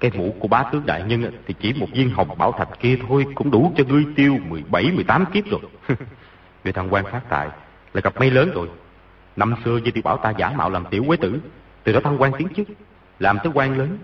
[0.00, 2.98] Cái mũ của bá tướng đại nhân thì chỉ một viên hồng bảo thạch kia
[3.08, 5.60] thôi cũng đủ cho ngươi tiêu 17, 18 kiếp rồi.
[6.64, 7.48] người thằng quan phát tài
[7.94, 8.68] là gặp may lớn rồi.
[9.36, 11.40] Năm xưa với tiểu bảo ta giả mạo làm tiểu quế tử,
[11.84, 12.68] từ đó thăng quan tiến chức,
[13.18, 13.98] làm tới quan lớn.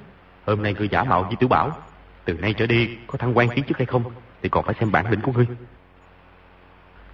[0.46, 1.78] Hôm nay ngươi giả mạo với tiểu bảo,
[2.24, 4.04] từ nay trở đi có thăng quan tiến chức hay không
[4.42, 5.46] thì còn phải xem bản lĩnh của ngươi.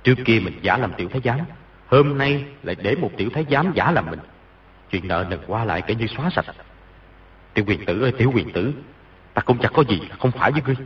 [0.03, 1.39] Trước kia mình giả làm tiểu thái giám,
[1.87, 4.21] hôm nay lại để một tiểu thái giám giả làm mình.
[4.95, 6.45] Chuyện nợ nần qua lại kể như xóa sạch.
[7.55, 8.73] Tiểu quyền tử ơi tiểu quyền tử,
[9.35, 10.77] ta cũng chẳng có gì không phải với ngươi.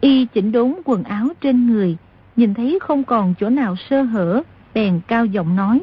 [0.00, 1.96] Y chỉnh đốn quần áo trên người,
[2.36, 4.42] nhìn thấy không còn chỗ nào sơ hở,
[4.74, 5.80] bèn cao giọng nói.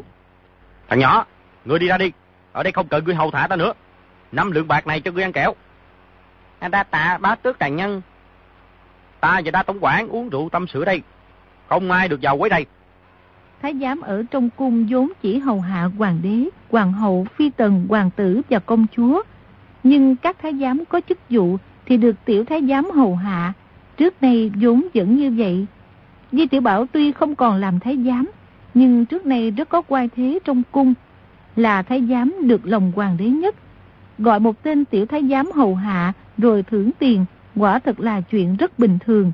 [0.88, 1.26] Thằng nhỏ,
[1.66, 2.12] ngươi đi ra đi,
[2.52, 3.74] ở đây không cần ngươi hầu thả ta nữa.
[4.32, 5.56] Năm lượng bạc này cho ngươi ăn kẹo.
[6.72, 8.02] Đa tạ bá tước đại nhân.
[9.20, 11.02] Ta và đa tổng quản uống rượu tâm sữa đây.
[11.70, 12.66] Không ai được vào quấy đây.
[13.62, 17.86] Thái giám ở trong cung vốn chỉ hầu hạ hoàng đế, hoàng hậu, phi tần,
[17.90, 19.22] hoàng tử và công chúa.
[19.84, 23.54] Nhưng các thái giám có chức vụ thì được tiểu thái giám hầu hạ.
[23.98, 25.66] Trước nay vốn vẫn như vậy.
[26.32, 28.32] Di tiểu Bảo tuy không còn làm thái giám,
[28.74, 30.94] nhưng trước nay rất có quan thế trong cung.
[31.56, 33.56] Là thái giám được lòng hoàng đế nhất.
[34.18, 38.56] Gọi một tên tiểu thái giám hầu hạ rồi thưởng tiền, quả thật là chuyện
[38.56, 39.32] rất bình thường.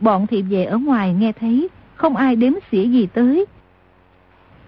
[0.00, 1.68] Bọn thị vệ ở ngoài nghe thấy,
[1.98, 3.46] không ai đếm xỉa gì tới.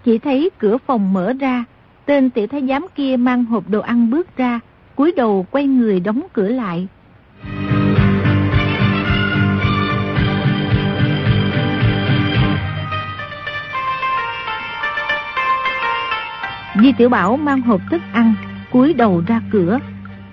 [0.03, 1.65] Chỉ thấy cửa phòng mở ra,
[2.05, 4.59] tên tiểu thái giám kia mang hộp đồ ăn bước ra,
[4.95, 6.87] cúi đầu quay người đóng cửa lại.
[16.81, 18.33] Di Tiểu Bảo mang hộp thức ăn,
[18.71, 19.79] cúi đầu ra cửa.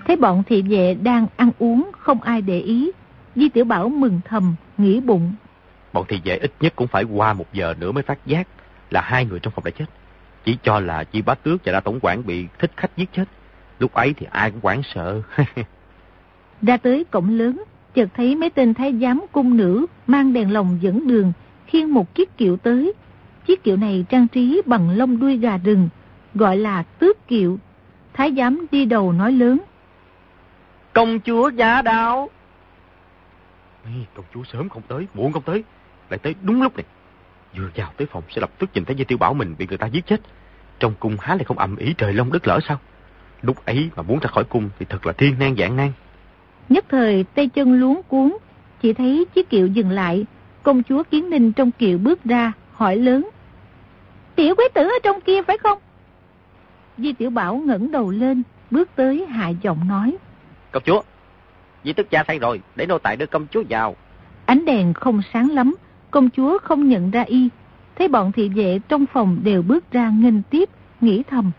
[0.07, 2.91] Thấy bọn thị vệ đang ăn uống, không ai để ý.
[3.35, 5.33] Di Tiểu Bảo mừng thầm, nghĩ bụng.
[5.93, 8.47] Bọn thị vệ ít nhất cũng phải qua một giờ nữa mới phát giác
[8.89, 9.85] là hai người trong phòng đã chết.
[10.45, 13.25] Chỉ cho là chi bá tước và đa tổng quản bị thích khách giết chết.
[13.79, 15.21] Lúc ấy thì ai cũng quảng sợ.
[16.61, 20.77] ra tới cổng lớn, chợt thấy mấy tên thái giám cung nữ mang đèn lồng
[20.81, 21.33] dẫn đường,
[21.67, 22.93] khiêng một chiếc kiệu tới.
[23.47, 25.89] Chiếc kiệu này trang trí bằng lông đuôi gà rừng,
[26.35, 27.57] gọi là tước kiệu.
[28.13, 29.59] Thái giám đi đầu nói lớn.
[30.93, 32.29] Công chúa giả đạo.
[34.15, 35.63] công chúa sớm không tới, muộn không tới,
[36.09, 36.85] lại tới đúng lúc này.
[37.57, 39.77] Vừa vào tới phòng sẽ lập tức nhìn thấy Dây Tiêu Bảo mình bị người
[39.77, 40.21] ta giết chết.
[40.79, 42.79] Trong cung há lại không ầm ý trời long đất lỡ sao?
[43.41, 45.91] Lúc ấy mà muốn ra khỏi cung thì thật là thiên nan dạng nan.
[46.69, 48.37] Nhất thời tay chân luống cuốn,
[48.81, 50.25] chỉ thấy chiếc kiệu dừng lại,
[50.63, 53.29] công chúa Kiến Ninh trong kiệu bước ra, hỏi lớn.
[54.35, 55.77] Tiểu quế tử ở trong kia phải không?
[56.97, 60.17] Di Tiểu Bảo ngẩng đầu lên, bước tới hạ giọng nói.
[60.71, 61.01] Công chúa,
[61.83, 63.95] Di tức cha say rồi, để nô tài đưa công chúa vào.
[64.45, 65.75] Ánh đèn không sáng lắm,
[66.11, 67.49] công chúa không nhận ra y.
[67.95, 70.69] Thấy bọn thị vệ trong phòng đều bước ra nghênh tiếp,
[71.01, 71.51] nghĩ thầm.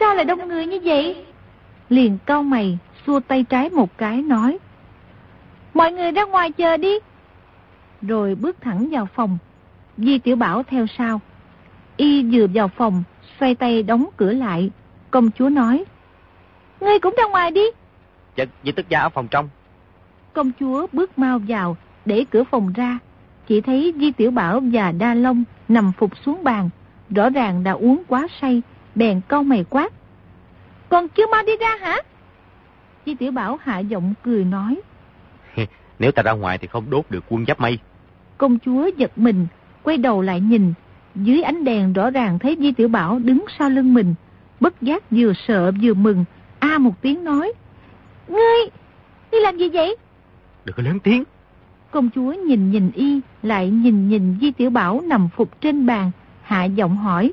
[0.00, 1.24] Sao lại đông người như vậy?
[1.88, 4.58] Liền cau mày, xua tay trái một cái nói.
[5.74, 6.94] Mọi người ra ngoài chờ đi.
[8.02, 9.38] Rồi bước thẳng vào phòng.
[9.96, 11.20] Di Tiểu Bảo theo sau.
[11.96, 13.02] Y vừa vào phòng,
[13.40, 14.70] xoay tay đóng cửa lại.
[15.10, 15.84] Công chúa nói.
[16.80, 17.64] Ngươi cũng ra ngoài đi.
[18.36, 19.48] Dạ, Di tức gia ở phòng trong.
[20.32, 22.98] Công chúa bước mau vào, để cửa phòng ra.
[23.46, 26.70] Chỉ thấy Di Tiểu Bảo và Đa Long nằm phục xuống bàn.
[27.10, 28.62] Rõ ràng đã uống quá say,
[28.94, 29.92] bèn câu mày quát.
[30.88, 31.96] Còn chưa mau đi ra hả?
[33.06, 34.80] Di Tiểu Bảo hạ giọng cười nói.
[35.98, 37.78] Nếu ta ra ngoài thì không đốt được quân giáp mây.
[38.38, 39.46] Công chúa giật mình,
[39.82, 40.74] quay đầu lại nhìn.
[41.14, 44.14] Dưới ánh đèn rõ ràng thấy Di Tiểu Bảo đứng sau lưng mình.
[44.60, 46.24] Bất giác vừa sợ vừa mừng.
[46.58, 47.52] A một tiếng nói.
[48.28, 48.70] Ngươi,
[49.32, 49.96] đi làm gì vậy?
[50.64, 51.24] Đừng có lớn tiếng.
[51.96, 56.10] Công chúa nhìn nhìn y, lại nhìn nhìn Di Tiểu Bảo nằm phục trên bàn,
[56.42, 57.32] hạ giọng hỏi.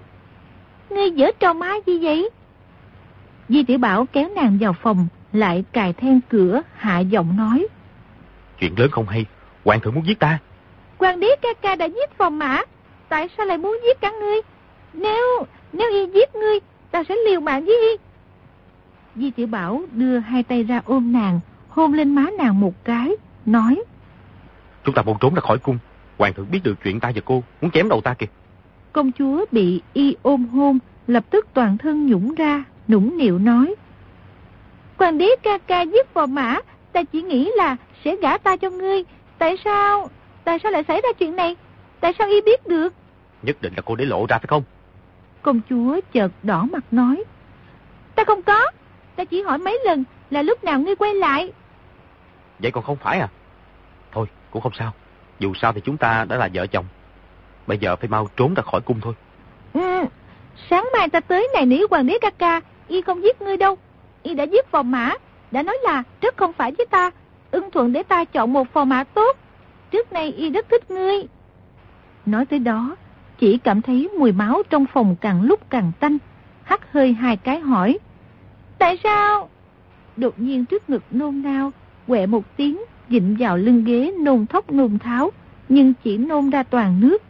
[0.90, 2.30] Ngươi dở trò má gì vậy?
[3.50, 7.68] Di Tiểu Bảo kéo nàng vào phòng, lại cài then cửa, hạ giọng nói.
[8.60, 9.26] Chuyện lớn không hay,
[9.66, 10.40] hoàng thượng muốn giết ta.
[11.00, 12.62] Hoàng đế ca ca đã giết phòng mã,
[13.10, 14.42] tại sao lại muốn giết cả ngươi?
[14.94, 16.60] Nếu, nếu y giết ngươi,
[16.92, 17.98] ta sẽ liều mạng với y.
[19.16, 23.12] Di Tiểu Bảo đưa hai tay ra ôm nàng, hôn lên má nàng một cái,
[23.46, 23.84] nói.
[24.84, 25.78] Chúng ta muốn trốn ra khỏi cung,
[26.18, 28.26] Hoàng thượng biết được chuyện ta và cô, muốn chém đầu ta kìa.
[28.94, 33.76] Công chúa bị y ôm hôn, lập tức toàn thân nhũng ra, nũng nịu nói.
[34.98, 36.60] Hoàng đế ca ca giết vào mã,
[36.92, 39.04] ta chỉ nghĩ là sẽ gả ta cho ngươi.
[39.38, 40.10] Tại sao?
[40.44, 41.56] Tại sao lại xảy ra chuyện này?
[42.00, 42.94] Tại sao y biết được?
[43.42, 44.64] Nhất định là cô để lộ ra phải không?
[45.42, 47.24] Công chúa chợt đỏ mặt nói.
[48.16, 48.72] Ta không có.
[49.16, 51.52] Ta chỉ hỏi mấy lần là lúc nào ngươi quay lại.
[52.60, 53.28] Vậy còn không phải à?
[54.54, 54.94] Cũng không sao.
[55.40, 56.86] Dù sao thì chúng ta đã là vợ chồng.
[57.68, 59.14] Bây giờ phải mau trốn ra khỏi cung thôi.
[59.74, 60.06] Ừ,
[60.70, 63.78] sáng mai ta tới này nỉ hoàng đế ca ca, y không giết ngươi đâu.
[64.24, 65.14] Y đã giết phò mã,
[65.52, 67.12] đã nói là rất không phải với ta,
[67.52, 69.38] ưng thuận để ta chọn một phò mã tốt.
[69.92, 71.28] Trước nay y rất thích ngươi.
[72.26, 72.96] Nói tới đó,
[73.40, 76.18] chỉ cảm thấy mùi máu trong phòng càng lúc càng tanh,
[76.64, 78.00] hắt hơi hai cái hỏi.
[78.78, 79.50] Tại sao?
[80.18, 81.72] Đột nhiên trước ngực nôn nao,
[82.08, 85.32] quẹ một tiếng, dịnh vào lưng ghế nôn thốc nôn tháo,
[85.70, 87.22] nhưng chỉ nôn ra toàn nước.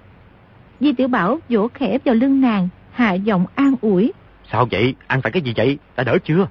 [0.79, 4.13] Di Tiểu Bảo vỗ khẽ vào lưng nàng, hạ giọng an ủi.
[4.51, 4.95] Sao vậy?
[5.07, 5.77] Ăn phải cái gì vậy?
[5.95, 6.47] Đã đỡ chưa?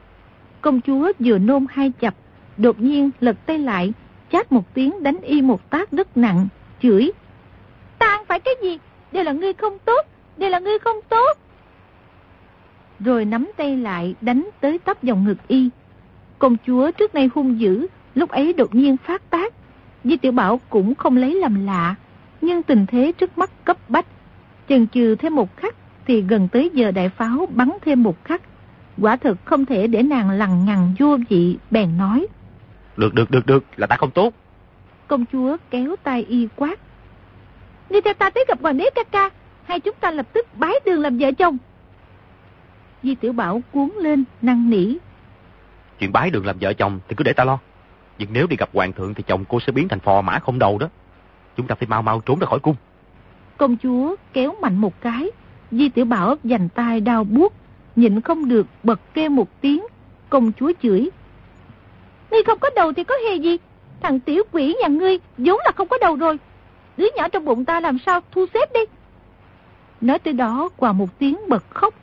[0.60, 2.14] Công chúa vừa nôn hai chập,
[2.56, 3.92] đột nhiên lật tay lại,
[4.32, 6.48] chát một tiếng đánh y một tác rất nặng,
[6.82, 7.12] chửi.
[7.98, 8.78] Ta ăn phải cái gì?
[9.12, 10.06] Đều là ngươi không tốt,
[10.36, 11.38] đều là ngươi không tốt.
[13.00, 15.68] Rồi nắm tay lại đánh tới tấp dòng ngực y.
[16.38, 19.52] Công chúa trước nay hung dữ, lúc ấy đột nhiên phát tác.
[20.04, 21.94] Di Tiểu Bảo cũng không lấy làm lạ,
[22.40, 24.06] nhưng tình thế trước mắt cấp bách.
[24.68, 25.74] Chần chừ thêm một khắc
[26.06, 28.42] thì gần tới giờ đại pháo bắn thêm một khắc.
[28.98, 32.26] Quả thực không thể để nàng lằng nhằng vô vị, bèn nói.
[32.96, 34.34] Được, được, được, được, là ta không tốt.
[35.08, 36.78] Công chúa kéo tay y quát.
[37.90, 39.30] Đi theo ta tới gặp hoàng đế ca ca,
[39.64, 41.58] hay chúng ta lập tức bái đường làm vợ chồng.
[43.02, 44.96] Di Tiểu Bảo cuốn lên, năng nỉ.
[45.98, 47.58] Chuyện bái đường làm vợ chồng thì cứ để ta lo.
[48.22, 50.58] Nhưng nếu đi gặp hoàng thượng thì chồng cô sẽ biến thành phò mã không
[50.58, 50.88] đầu đó.
[51.56, 52.76] Chúng ta phải mau mau trốn ra khỏi cung.
[53.56, 55.30] Công chúa kéo mạnh một cái.
[55.70, 57.52] Di Tiểu Bảo dành tay đau buốt,
[57.96, 59.86] nhịn không được bật kêu một tiếng.
[60.28, 61.10] Công chúa chửi.
[62.30, 63.58] Ngươi không có đầu thì có hề gì.
[64.00, 66.38] Thằng tiểu quỷ nhà ngươi vốn là không có đầu rồi.
[66.96, 68.80] Đứa nhỏ trong bụng ta làm sao thu xếp đi.
[70.00, 71.94] Nói tới đó qua một tiếng bật khóc.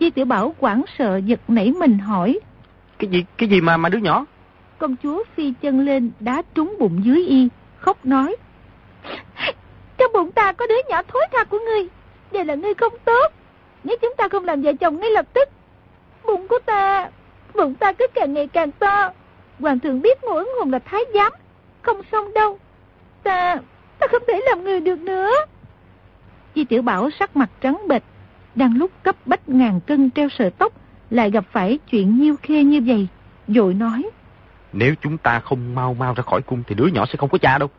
[0.00, 2.40] Di Tiểu Bảo quảng sợ giật nảy mình hỏi.
[2.98, 4.24] Cái gì, cái gì mà mà đứa nhỏ?
[4.82, 8.36] Công chúa phi chân lên đá trúng bụng dưới y, khóc nói.
[9.98, 11.88] Trong bụng ta có đứa nhỏ thối tha của ngươi,
[12.32, 13.32] đây là ngươi không tốt.
[13.84, 15.48] Nếu chúng ta không làm vợ chồng ngay lập tức,
[16.24, 17.10] bụng của ta,
[17.54, 19.12] bụng ta cứ càng ngày càng to.
[19.60, 21.32] Hoàng thượng biết ngũ ứng hùng là thái giám,
[21.82, 22.58] không xong đâu.
[23.22, 23.56] Ta,
[23.98, 25.30] ta không thể làm người được nữa.
[26.54, 28.02] Di Tiểu Bảo sắc mặt trắng bệch,
[28.54, 30.72] đang lúc cấp bách ngàn cân treo sợi tóc,
[31.10, 33.08] lại gặp phải chuyện nhiêu khê như vậy,
[33.48, 34.10] dội nói.
[34.72, 37.38] Nếu chúng ta không mau mau ra khỏi cung thì đứa nhỏ sẽ không có
[37.38, 37.70] cha đâu.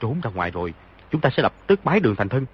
[0.00, 0.74] Trốn ra ngoài rồi,
[1.10, 2.46] chúng ta sẽ lập tức bái đường thành thân.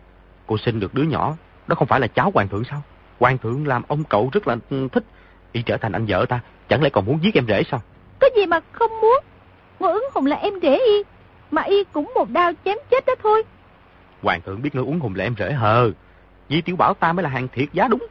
[0.47, 2.83] Cô sinh được đứa nhỏ, đó không phải là cháu hoàng thượng sao?
[3.19, 5.05] Hoàng thượng làm ông cậu rất là ừ, thích.
[5.53, 7.81] Y trở thành anh vợ ta, chẳng lẽ còn muốn giết em rể sao?
[8.21, 9.25] Có gì mà không muốn?
[9.81, 11.03] Ngô ứng hùng là em rể y,
[11.51, 13.43] mà y cũng một đao chém chết đó thôi.
[14.23, 15.91] Hoàng thượng biết ngư uống hùng là em rể hờ.
[16.49, 18.07] Di tiểu bảo ta mới là hàng thiệt giá đúng.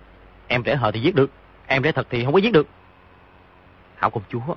[0.47, 1.31] Em rể hờ thì giết được,
[1.67, 2.67] em rể thật thì không có giết được.
[3.95, 4.55] Hảo công chúa,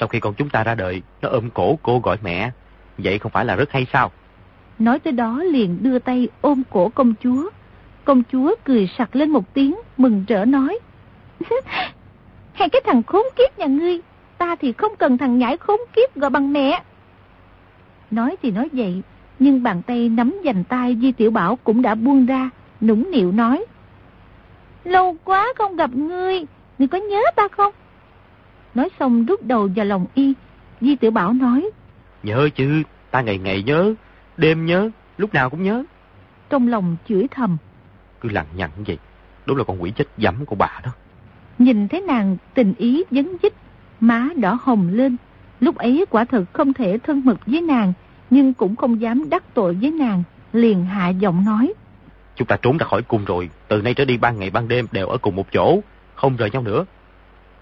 [0.00, 2.50] sau khi con chúng ta ra đời, nó ôm cổ cô gọi mẹ.
[2.98, 4.10] Vậy không phải là rất hay sao?
[4.78, 7.50] Nói tới đó liền đưa tay ôm cổ công chúa.
[8.04, 10.78] Công chúa cười sặc lên một tiếng, mừng rỡ nói.
[12.52, 14.00] Hay cái thằng khốn kiếp nhà ngươi,
[14.38, 16.82] ta thì không cần thằng nhãi khốn kiếp gọi bằng mẹ.
[18.10, 19.02] Nói thì nói vậy,
[19.38, 23.32] nhưng bàn tay nắm dành tay Di Tiểu Bảo cũng đã buông ra, nũng nịu
[23.32, 23.64] nói.
[24.84, 26.44] Lâu quá không gặp ngươi,
[26.78, 27.72] ngươi có nhớ ta không?
[28.76, 30.34] Nói xong rút đầu vào lòng y,
[30.80, 31.70] Di Tiểu Bảo nói.
[32.22, 33.94] Nhớ chứ, ta ngày ngày nhớ,
[34.36, 35.84] đêm nhớ, lúc nào cũng nhớ.
[36.50, 37.56] Trong lòng chửi thầm.
[38.20, 38.98] Cứ lằng nhằng vậy,
[39.46, 40.90] đúng là con quỷ chết dẫm của bà đó.
[41.58, 43.54] Nhìn thấy nàng tình ý dấn dích,
[44.00, 45.16] má đỏ hồng lên.
[45.60, 47.92] Lúc ấy quả thật không thể thân mật với nàng,
[48.30, 51.72] nhưng cũng không dám đắc tội với nàng, liền hạ giọng nói.
[52.34, 54.86] Chúng ta trốn ra khỏi cung rồi, từ nay trở đi ban ngày ban đêm
[54.92, 55.80] đều ở cùng một chỗ,
[56.14, 56.84] không rời nhau nữa.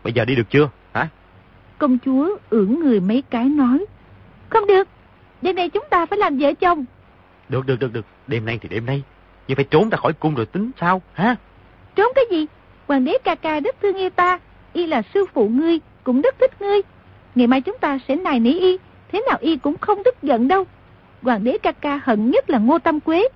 [0.04, 0.68] Bây giờ đi được chưa?
[1.78, 3.86] Công chúa ưỡn người mấy cái nói.
[4.48, 4.88] Không được,
[5.42, 6.84] đêm nay chúng ta phải làm vợ chồng.
[7.48, 9.02] Được, được, được, được, đêm nay thì đêm nay.
[9.48, 11.36] Nhưng phải trốn ra khỏi cung rồi tính sao, hả?
[11.94, 12.46] Trốn cái gì?
[12.86, 14.38] Hoàng đế ca ca rất thương yêu ta,
[14.72, 16.82] y là sư phụ ngươi, cũng rất thích ngươi.
[17.34, 18.78] Ngày mai chúng ta sẽ nài nỉ y,
[19.12, 20.64] thế nào y cũng không tức giận đâu.
[21.22, 23.28] Hoàng đế ca ca hận nhất là Ngô Tâm Quế.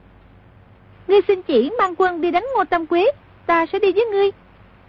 [1.08, 3.12] Ngươi xin chỉ mang quân đi đánh Ngô Tâm Quế,
[3.46, 4.30] ta sẽ đi với ngươi.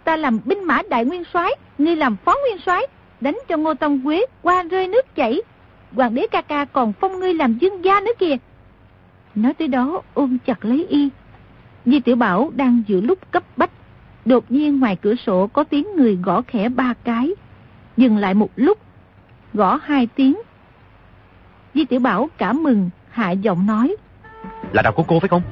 [0.04, 2.86] Ta làm binh mã đại nguyên soái, ngươi làm phó nguyên soái,
[3.20, 5.42] đánh cho Ngô Tâm Quế qua rơi nước chảy.
[5.96, 8.36] Hoàng đế ca ca còn phong ngươi làm dương gia nữa kìa.
[9.34, 11.08] Nói tới đó ôm chặt lấy y.
[11.86, 13.70] Di Tiểu Bảo đang giữa lúc cấp bách.
[14.24, 17.30] Đột nhiên ngoài cửa sổ có tiếng người gõ khẽ ba cái.
[17.96, 18.78] Dừng lại một lúc.
[19.54, 20.38] Gõ hai tiếng.
[21.74, 23.96] Di Tiểu Bảo cảm mừng, hạ giọng nói.
[24.72, 25.42] Là đào của cô phải không?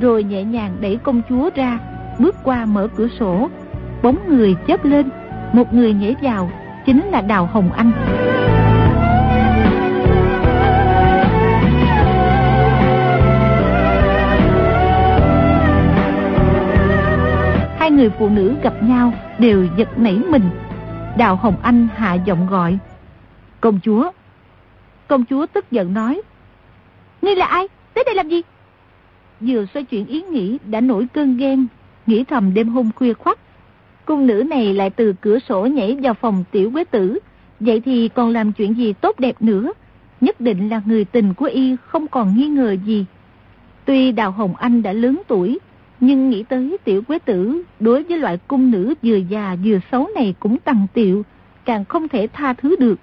[0.00, 1.78] Rồi nhẹ nhàng đẩy công chúa ra,
[2.18, 3.50] bước qua mở cửa sổ.
[4.02, 5.08] Bóng người chớp lên,
[5.52, 6.50] một người nhảy vào,
[6.86, 7.92] chính là Đào Hồng Anh.
[17.78, 20.50] Hai người phụ nữ gặp nhau đều giật nảy mình.
[21.18, 22.78] Đào Hồng Anh hạ giọng gọi.
[23.60, 24.10] Công chúa.
[25.08, 26.22] Công chúa tức giận nói.
[27.22, 27.68] Ngươi là ai?
[27.94, 28.42] Tới đây làm gì?
[29.40, 31.66] Vừa xoay chuyện ý nghĩ đã nổi cơn ghen,
[32.06, 33.38] nghĩ thầm đêm hôm khuya khoắt.
[34.06, 37.18] Cung nữ này lại từ cửa sổ nhảy vào phòng tiểu quế tử,
[37.60, 39.72] vậy thì còn làm chuyện gì tốt đẹp nữa.
[40.20, 43.04] Nhất định là người tình của y không còn nghi ngờ gì.
[43.84, 45.58] Tuy Đào Hồng Anh đã lớn tuổi,
[46.00, 50.08] nhưng nghĩ tới tiểu quế tử đối với loại cung nữ vừa già vừa xấu
[50.14, 51.22] này cũng tằng tiệu,
[51.64, 52.98] càng không thể tha thứ được.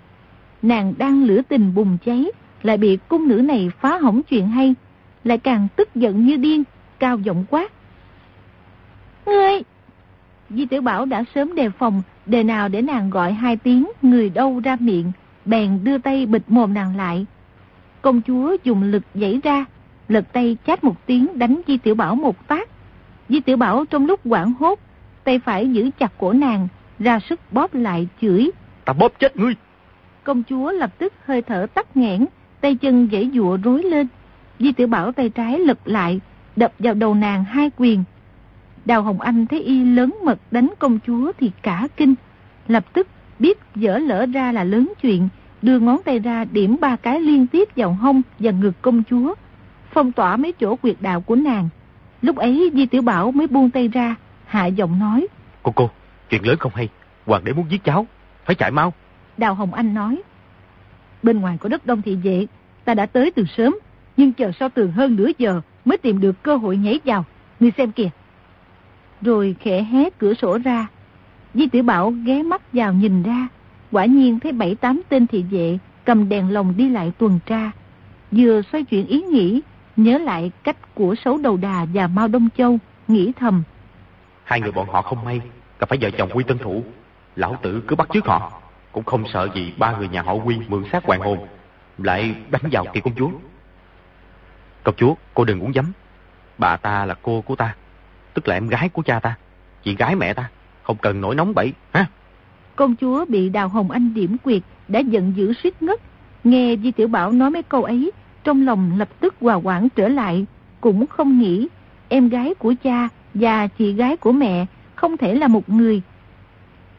[0.62, 2.26] Nàng đang lửa tình bùng cháy,
[2.64, 4.76] lại bị cung nữ này phá hỏng chuyện hay,
[5.24, 6.64] lại càng tức giận như điên,
[7.00, 7.72] cao giọng quát.
[9.26, 9.64] Ngươi!
[10.50, 14.30] Di tiểu Bảo đã sớm đề phòng, đề nào để nàng gọi hai tiếng người
[14.30, 15.12] đâu ra miệng,
[15.46, 17.26] bèn đưa tay bịt mồm nàng lại.
[18.02, 19.66] Công chúa dùng lực dãy ra,
[20.08, 22.70] lật tay chát một tiếng đánh Di Tiểu Bảo một phát.
[23.30, 24.80] Di Tiểu Bảo trong lúc quảng hốt,
[25.24, 26.68] tay phải giữ chặt cổ nàng,
[27.00, 28.52] ra sức bóp lại chửi.
[28.86, 29.56] Ta bóp chết ngươi!
[30.24, 32.26] Công chúa lập tức hơi thở tắt nghẽn,
[32.62, 34.08] tay chân dãy dụa rối lên.
[34.60, 36.20] Di Tiểu Bảo tay trái lật lại,
[36.56, 38.04] đập vào đầu nàng hai quyền.
[38.86, 42.16] Đào Hồng Anh thấy y lớn mật đánh công chúa thì cả kinh.
[42.68, 43.08] Lập tức
[43.40, 45.30] biết dở lỡ ra là lớn chuyện,
[45.62, 49.34] đưa ngón tay ra điểm ba cái liên tiếp vào hông và ngực công chúa,
[49.92, 51.70] phong tỏa mấy chỗ quyệt đạo của nàng.
[52.22, 54.16] Lúc ấy Di Tiểu Bảo mới buông tay ra,
[54.46, 55.28] hạ giọng nói.
[55.64, 55.90] Cô cô,
[56.30, 56.90] chuyện lớn không hay,
[57.26, 58.08] hoàng đế muốn giết cháu,
[58.46, 58.94] phải chạy mau.
[59.38, 60.22] Đào Hồng Anh nói.
[61.24, 62.48] Bên ngoài có đất đông thị vệ,
[62.86, 63.76] ta đã tới từ sớm,
[64.18, 67.26] nhưng chờ sau tường hơn nửa giờ mới tìm được cơ hội nhảy vào.
[67.60, 68.10] Ngươi xem kìa.
[69.24, 70.88] Rồi khẽ hé cửa sổ ra.
[71.54, 73.48] Di Tiểu Bảo ghé mắt vào nhìn ra.
[73.92, 77.72] Quả nhiên thấy bảy tám tên thị vệ cầm đèn lồng đi lại tuần tra.
[78.32, 79.62] Vừa xoay chuyển ý nghĩ,
[79.96, 83.64] nhớ lại cách của xấu đầu đà và Mao Đông Châu, nghĩ thầm.
[84.44, 85.42] Hai người bọn họ không may,
[85.80, 86.84] gặp phải vợ chồng quy tân thủ.
[87.36, 88.52] Lão tử cứ bắt trước họ,
[88.92, 91.48] cũng không sợ gì ba người nhà họ quy mượn sát hoàng hồn,
[91.98, 93.30] lại đánh vào kỳ công chúa.
[94.84, 95.92] Công chúa, cô đừng uống giấm.
[96.58, 97.76] Bà ta là cô của ta,
[98.34, 99.36] tức là em gái của cha ta,
[99.84, 100.50] chị gái mẹ ta,
[100.84, 102.06] không cần nổi nóng bậy, ha?
[102.76, 106.02] Công chúa bị Đào Hồng Anh điểm quyệt, đã giận dữ suýt ngất.
[106.44, 108.12] Nghe Di Tiểu Bảo nói mấy câu ấy,
[108.44, 110.46] trong lòng lập tức hòa quảng trở lại,
[110.82, 111.68] cũng không nghĩ
[112.10, 114.66] em gái của cha và chị gái của mẹ
[114.96, 116.02] không thể là một người.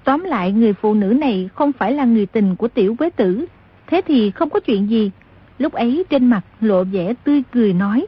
[0.05, 3.47] Tóm lại người phụ nữ này không phải là người tình của tiểu quế tử,
[3.87, 5.11] thế thì không có chuyện gì.
[5.59, 8.07] Lúc ấy trên mặt lộ vẻ tươi cười nói.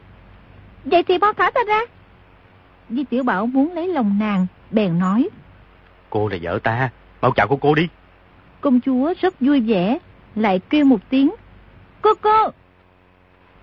[0.84, 1.80] Vậy thì bao thả ta ra.
[2.90, 5.28] Di Tiểu Bảo muốn lấy lòng nàng, bèn nói.
[6.10, 7.88] Cô là vợ ta, mau chào cô cô đi.
[8.60, 9.98] Công chúa rất vui vẻ,
[10.34, 11.34] lại kêu một tiếng.
[12.02, 12.50] Cô cô!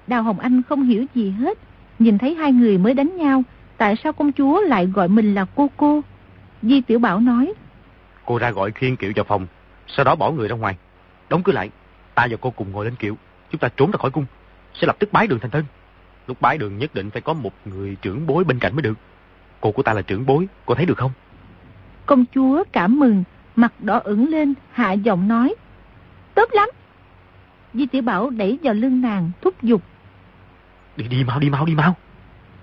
[0.07, 1.57] Đào Hồng Anh không hiểu gì hết,
[1.99, 3.43] nhìn thấy hai người mới đánh nhau,
[3.77, 6.01] tại sao công chúa lại gọi mình là cô cô?
[6.61, 7.53] Di Tiểu Bảo nói.
[8.25, 9.47] Cô ra gọi khiên kiệu vào phòng,
[9.87, 10.75] sau đó bỏ người ra ngoài.
[11.29, 11.69] Đóng cửa lại,
[12.15, 13.17] ta và cô cùng ngồi lên kiệu,
[13.51, 14.25] chúng ta trốn ra khỏi cung,
[14.73, 15.65] sẽ lập tức bái đường thành thân.
[16.27, 18.93] Lúc bái đường nhất định phải có một người trưởng bối bên cạnh mới được.
[19.63, 21.11] Cô của ta là trưởng bối, cô thấy được không?
[22.05, 23.23] Công chúa cảm mừng,
[23.55, 25.55] mặt đỏ ửng lên, hạ giọng nói.
[26.35, 26.69] Tốt lắm.
[27.73, 29.81] Di Tiểu Bảo đẩy vào lưng nàng, thúc giục.
[30.97, 31.95] Đi đi mau, đi mau, đi mau.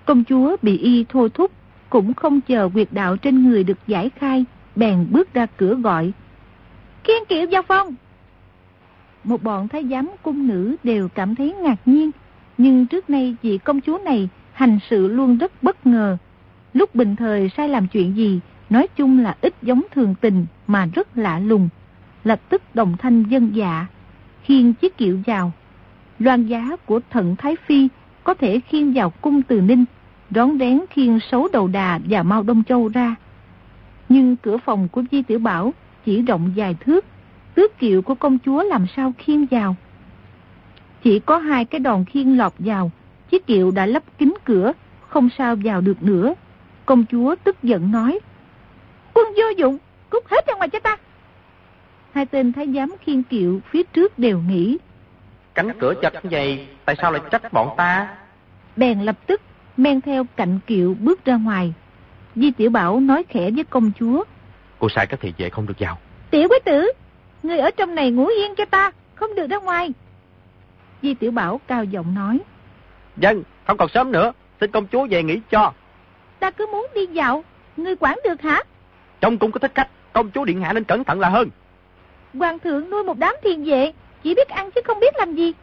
[0.05, 1.51] Công chúa bị y thôi thúc,
[1.89, 4.45] cũng không chờ quyệt đạo trên người được giải khai,
[4.75, 6.11] bèn bước ra cửa gọi.
[7.03, 7.95] Khiên kiệu vào phòng.
[9.23, 12.11] Một bọn thái giám cung nữ đều cảm thấy ngạc nhiên,
[12.57, 16.17] nhưng trước nay vị công chúa này hành sự luôn rất bất ngờ.
[16.73, 20.87] Lúc bình thời sai làm chuyện gì, nói chung là ít giống thường tình mà
[20.93, 21.69] rất lạ lùng.
[22.23, 23.85] Lập tức đồng thanh dân dạ,
[24.43, 25.51] khiên chiếc kiệu vào.
[26.19, 27.87] Loan giá của thận Thái Phi
[28.23, 29.85] có thể khiên vào cung từ ninh,
[30.29, 33.15] đón đén khiên xấu đầu đà và mau đông châu ra.
[34.09, 35.73] Nhưng cửa phòng của Di Tiểu Bảo
[36.05, 37.05] chỉ rộng dài thước,
[37.55, 39.75] tước kiệu của công chúa làm sao khiên vào.
[41.03, 42.91] Chỉ có hai cái đòn khiên lọt vào,
[43.31, 44.73] chiếc kiệu đã lấp kín cửa,
[45.07, 46.33] không sao vào được nữa.
[46.91, 48.19] Công chúa tức giận nói,
[49.13, 49.77] Quân vô dụng,
[50.09, 50.97] cút hết ra ngoài cho ta.
[52.11, 54.77] Hai tên thái giám khiên kiệu phía trước đều nghĩ.
[55.53, 58.15] Cánh cửa chật như vậy, tại sao lại trách bọn ta?
[58.75, 59.41] bèn lập tức
[59.77, 61.73] men theo cạnh kiệu bước ra ngoài.
[62.35, 64.23] Di Tiểu Bảo nói khẽ với công chúa.
[64.79, 65.97] Cô sai các thị vệ không được vào.
[66.31, 66.91] Tiểu quý tử,
[67.43, 69.91] người ở trong này ngủ yên cho ta, không được ra ngoài.
[71.01, 72.39] Di Tiểu Bảo cao giọng nói.
[73.17, 75.73] Dân, không còn sớm nữa, xin công chúa về nghỉ cho.
[76.41, 77.43] Ta cứ muốn đi dạo,
[77.77, 78.63] người quản được hả?
[79.21, 81.49] Trong cung có thích khách, công chúa điện hạ nên cẩn thận là hơn.
[82.33, 83.91] Hoàng thượng nuôi một đám thiền vệ,
[84.23, 85.53] chỉ biết ăn chứ không biết làm gì.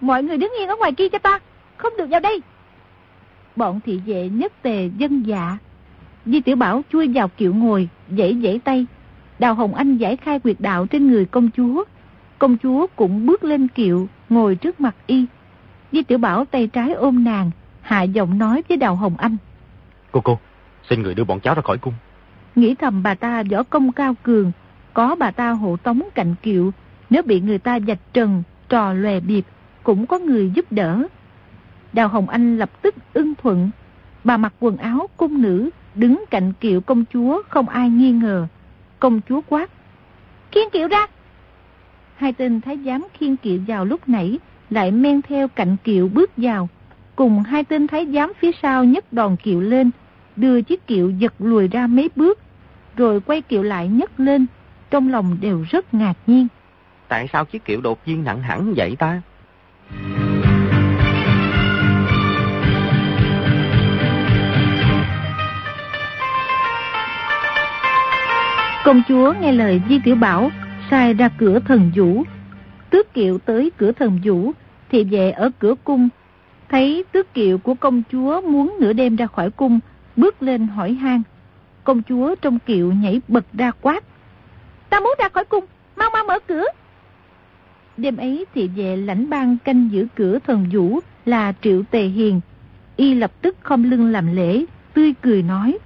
[0.00, 1.40] Mọi người đứng yên ở ngoài kia cho ta,
[1.76, 2.42] không được vào đây.
[3.56, 5.58] Bọn thị vệ nhất tề dân dạ.
[6.26, 7.88] Di Tiểu Bảo chui vào kiệu ngồi,
[8.18, 8.86] dãy dãy tay.
[9.38, 11.84] Đào Hồng Anh giải khai quyệt đạo trên người công chúa.
[12.38, 15.26] Công chúa cũng bước lên kiệu, ngồi trước mặt y.
[15.92, 17.50] Di Tiểu Bảo tay trái ôm nàng,
[17.80, 19.36] hạ giọng nói với Đào Hồng Anh.
[20.14, 20.38] Cô cô,
[20.90, 21.94] xin người đưa bọn cháu ra khỏi cung.
[22.56, 24.52] Nghĩ thầm bà ta võ công cao cường,
[24.92, 26.72] có bà ta hộ tống cạnh kiệu,
[27.10, 29.44] nếu bị người ta dạch trần, trò lòe biệp,
[29.82, 31.02] cũng có người giúp đỡ.
[31.92, 33.70] Đào Hồng Anh lập tức ưng thuận.
[34.24, 38.46] Bà mặc quần áo cung nữ, đứng cạnh kiệu công chúa không ai nghi ngờ.
[38.98, 39.70] Công chúa quát.
[40.52, 41.06] Khiên kiệu ra!
[42.16, 44.38] Hai tên thái giám khiên kiệu vào lúc nãy,
[44.70, 46.68] lại men theo cạnh kiệu bước vào.
[47.16, 49.90] Cùng hai tên thái giám phía sau nhấc đòn kiệu lên,
[50.36, 52.38] đưa chiếc kiệu giật lùi ra mấy bước,
[52.96, 54.46] rồi quay kiệu lại nhấc lên,
[54.90, 56.46] trong lòng đều rất ngạc nhiên.
[57.08, 59.22] Tại sao chiếc kiệu đột nhiên nặng hẳn vậy ta?
[68.84, 70.50] Công chúa nghe lời Di Tiểu Bảo,
[70.90, 72.22] sai ra cửa thần vũ.
[72.90, 74.52] Tước kiệu tới cửa thần vũ,
[74.90, 76.08] thì về ở cửa cung.
[76.68, 79.80] Thấy tước kiệu của công chúa muốn nửa đêm ra khỏi cung,
[80.16, 81.22] bước lên hỏi han.
[81.84, 84.04] Công chúa trong kiệu nhảy bật ra quát.
[84.90, 85.64] Ta muốn ra khỏi cung,
[85.96, 86.64] mau mau mở cửa.
[87.96, 92.40] Đêm ấy thì về lãnh bang canh giữ cửa thần vũ là Triệu Tề Hiền.
[92.96, 95.78] Y lập tức không lưng làm lễ, tươi cười nói.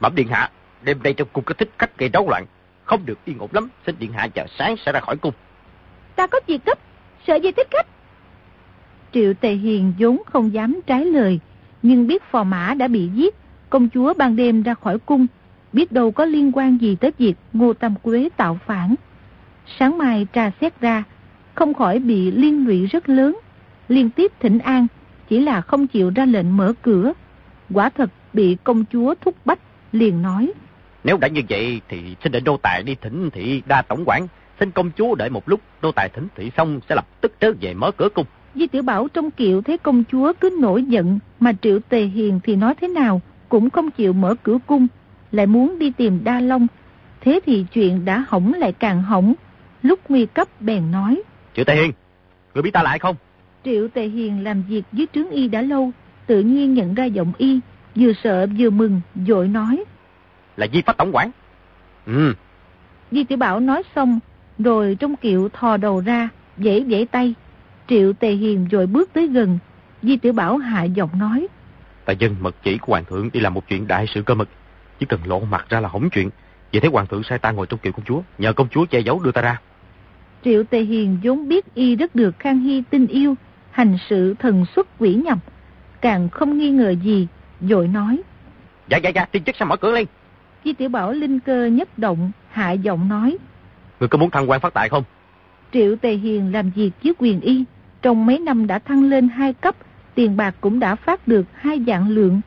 [0.00, 0.50] Bẩm Điện Hạ,
[0.82, 2.46] đêm nay trong cung có thích khách gây rối loạn.
[2.84, 5.34] Không được yên ổn lắm, xin Điện Hạ chờ sáng sẽ ra khỏi cung.
[6.16, 6.78] Ta có việc cấp,
[7.26, 7.86] sợ gì thích khách.
[9.12, 11.40] Triệu Tề Hiền vốn không dám trái lời,
[11.82, 13.34] nhưng biết phò mã đã bị giết,
[13.70, 15.26] công chúa ban đêm ra khỏi cung,
[15.72, 18.94] biết đâu có liên quan gì tới việc Ngô Tam Quế tạo phản.
[19.78, 21.04] Sáng mai tra xét ra,
[21.54, 23.38] không khỏi bị liên lụy rất lớn.
[23.88, 24.86] Liên tiếp thỉnh an,
[25.28, 27.12] chỉ là không chịu ra lệnh mở cửa.
[27.70, 29.58] Quả thật bị công chúa thúc bách,
[29.92, 30.52] liền nói.
[31.04, 34.26] Nếu đã như vậy thì xin để đô tài đi thỉnh thị đa tổng quản.
[34.60, 37.52] Xin công chúa đợi một lúc, đô tài thỉnh thị xong sẽ lập tức trở
[37.60, 38.26] về mở cửa cung.
[38.54, 42.40] Di Tiểu Bảo trong kiệu thấy công chúa cứ nổi giận, mà Triệu Tề Hiền
[42.44, 44.86] thì nói thế nào, cũng không chịu mở cửa cung,
[45.32, 46.66] lại muốn đi tìm Đa Long.
[47.20, 49.34] Thế thì chuyện đã hỏng lại càng hỏng.
[49.82, 51.22] Lúc nguy cấp bèn nói.
[51.54, 51.92] Triệu Tề Hiền,
[52.54, 53.16] người biết ta lại không?
[53.64, 55.90] Triệu Tề Hiền làm việc dưới trướng y đã lâu,
[56.26, 57.60] tự nhiên nhận ra giọng y,
[57.94, 59.84] vừa sợ vừa mừng, dội nói.
[60.56, 61.30] Là Di Phát Tổng quản.
[62.06, 62.34] Ừ.
[63.10, 64.20] Di Tiểu Bảo nói xong,
[64.58, 66.28] rồi trong kiệu thò đầu ra,
[66.58, 67.34] dễ dễ tay.
[67.88, 69.58] Triệu Tề Hiền rồi bước tới gần.
[70.02, 71.46] Di Tiểu Bảo hạ giọng nói.
[72.06, 74.48] Tại dân mật chỉ của Hoàng thượng đi làm một chuyện đại sự cơ mật.
[74.98, 76.30] Chỉ cần lộ mặt ra là hỏng chuyện.
[76.72, 79.00] Vậy thế Hoàng thượng sai ta ngồi trong kiệu công chúa, nhờ công chúa che
[79.00, 79.60] giấu đưa ta ra.
[80.44, 83.34] Triệu Tề Hiền vốn biết y rất được Khang Hy tin yêu,
[83.70, 85.38] hành sự thần xuất quỷ nhập,
[86.00, 87.26] càng không nghi ngờ gì,
[87.60, 88.22] dội nói.
[88.88, 90.06] Dạ dạ dạ, tiên chức sao mở cửa lên.
[90.64, 93.38] Di Tiểu Bảo linh cơ nhất động, hạ giọng nói.
[94.00, 95.04] Người có muốn thăng quan phát tài không?
[95.72, 97.64] Triệu Tề Hiền làm việc với quyền y,
[98.02, 99.76] trong mấy năm đã thăng lên hai cấp,
[100.16, 102.40] tiền bạc cũng đã phát được hai dạng lượng.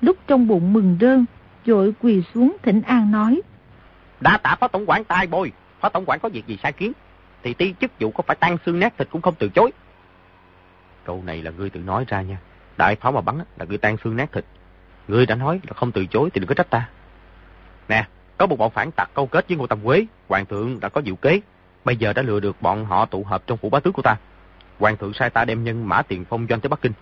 [0.00, 1.24] Lúc trong bụng mừng rơn,
[1.66, 3.40] dội quỳ xuống thỉnh an nói.
[4.20, 6.92] Đã tạ phó tổng quản tai bồi, phó tổng quản có việc gì sai kiến,
[7.42, 9.70] thì ti chức vụ có phải tan xương nát thịt cũng không từ chối.
[11.04, 12.38] Câu này là ngươi tự nói ra nha.
[12.76, 14.44] Đại pháo mà bắn là ngươi tan xương nát thịt.
[15.08, 16.88] Ngươi đã nói là không từ chối thì đừng có trách ta.
[17.88, 18.06] Nè,
[18.38, 20.06] có một bọn phản tặc câu kết với Ngô Tâm Quế.
[20.28, 21.40] Hoàng thượng đã có diệu kế.
[21.84, 24.16] Bây giờ đã lừa được bọn họ tụ hợp trong phủ bá tước của ta.
[24.78, 26.92] Hoàng thượng sai ta đem nhân mã tiền phong doanh tới Bắc Kinh.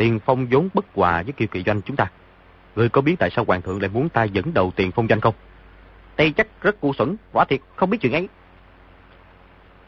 [0.00, 2.10] Tiền phong vốn bất hòa với kiều kỳ doanh chúng ta.
[2.76, 5.20] Ngươi có biết tại sao hoàng thượng lại muốn ta dẫn đầu tiền phong doanh
[5.20, 5.34] không?
[6.16, 8.28] Tây chắc rất ngu xuẩn, quả thiệt không biết chuyện ấy.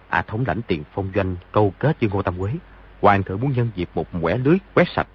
[0.08, 2.52] À thống lãnh tiền phong doanh câu kết với Ngô Tâm Quế.
[3.00, 5.06] Hoàng thượng muốn nhân dịp một quẻ lưới quét sạch.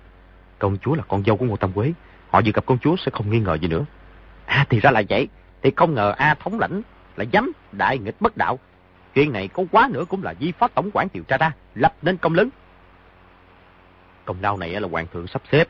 [0.60, 1.93] Công chúa là con dâu của Ngô Tâm Quế.
[2.30, 3.86] Họ vừa gặp công chúa sẽ không nghi ngờ gì nữa.
[4.45, 5.28] À thì ra là vậy.
[5.62, 6.82] Thì không ngờ A thống lãnh
[7.16, 8.60] là dám đại nghịch bất đạo.
[9.14, 11.95] Chuyện này có quá nữa cũng là di phát tổng quản điều tra ra, lập
[12.02, 12.50] nên công lớn.
[14.28, 15.67] Công lao này là hoàng thượng sắp xếp,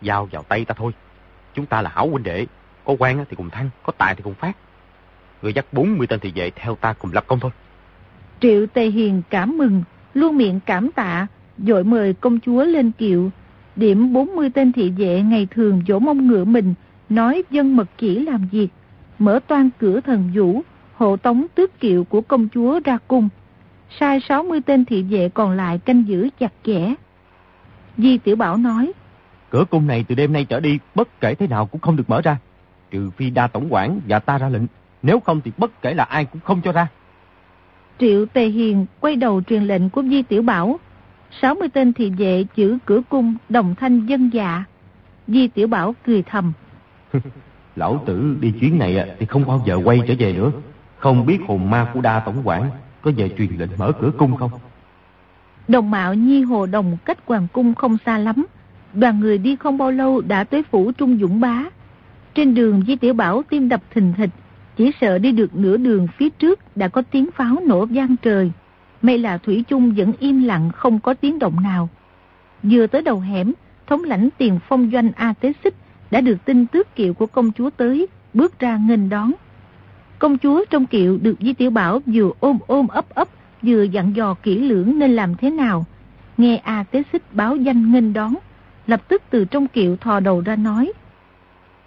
[0.00, 0.92] giao vào tay ta thôi.
[1.54, 2.46] Chúng ta là hảo huynh đệ,
[2.84, 4.56] có quan thì cùng thăng, có tài thì cùng phát.
[5.42, 7.50] Người dắt 40 tên thị vệ theo ta cùng lập công thôi.
[8.40, 9.82] Triệu Tề Hiền cảm mừng,
[10.14, 11.26] luôn miệng cảm tạ,
[11.58, 13.30] dội mời công chúa lên kiệu.
[13.76, 16.74] điểm 40 tên thị vệ ngày thường dỗ mông ngựa mình,
[17.08, 18.68] nói dân mật chỉ làm việc,
[19.18, 20.62] mở toan cửa thần vũ,
[20.94, 23.28] hộ tống tước kiệu của công chúa ra cung.
[24.00, 26.94] Sai 60 tên thị vệ còn lại canh giữ chặt chẽ.
[27.98, 28.92] Di Tiểu Bảo nói,
[29.52, 32.10] Cửa cung này từ đêm nay trở đi bất kể thế nào cũng không được
[32.10, 32.36] mở ra.
[32.90, 34.62] Trừ phi đa tổng quản và ta ra lệnh.
[35.02, 36.88] Nếu không thì bất kể là ai cũng không cho ra.
[37.98, 40.78] Triệu Tề Hiền quay đầu truyền lệnh của Di Tiểu Bảo.
[41.40, 44.64] 60 tên thị vệ giữ cửa cung đồng thanh dân dạ.
[45.28, 46.52] Di Tiểu Bảo cười thầm.
[47.76, 50.52] Lão tử đi chuyến này thì không bao giờ quay trở về nữa.
[50.98, 52.70] Không biết hồn ma của đa tổng quản
[53.02, 54.50] có về truyền lệnh mở cửa cung không?
[55.68, 58.46] Đồng mạo Nhi Hồ Đồng cách Hoàng Cung không xa lắm.
[58.94, 61.64] Đoàn người đi không bao lâu đã tới phủ Trung Dũng Bá.
[62.34, 64.30] Trên đường Di Tiểu Bảo tim đập thình thịch,
[64.76, 68.52] chỉ sợ đi được nửa đường phía trước đã có tiếng pháo nổ vang trời.
[69.02, 71.88] May là Thủy chung vẫn im lặng không có tiếng động nào.
[72.62, 73.52] Vừa tới đầu hẻm,
[73.86, 75.74] thống lãnh tiền phong doanh A Tế Xích
[76.10, 79.32] đã được tin tước kiệu của công chúa tới, bước ra nghênh đón.
[80.18, 83.28] Công chúa trong kiệu được Di Tiểu Bảo vừa ôm ôm ấp ấp,
[83.62, 85.84] vừa dặn dò kỹ lưỡng nên làm thế nào.
[86.36, 88.34] Nghe A Tế Xích báo danh nghênh đón,
[88.86, 90.92] lập tức từ trong kiệu thò đầu ra nói.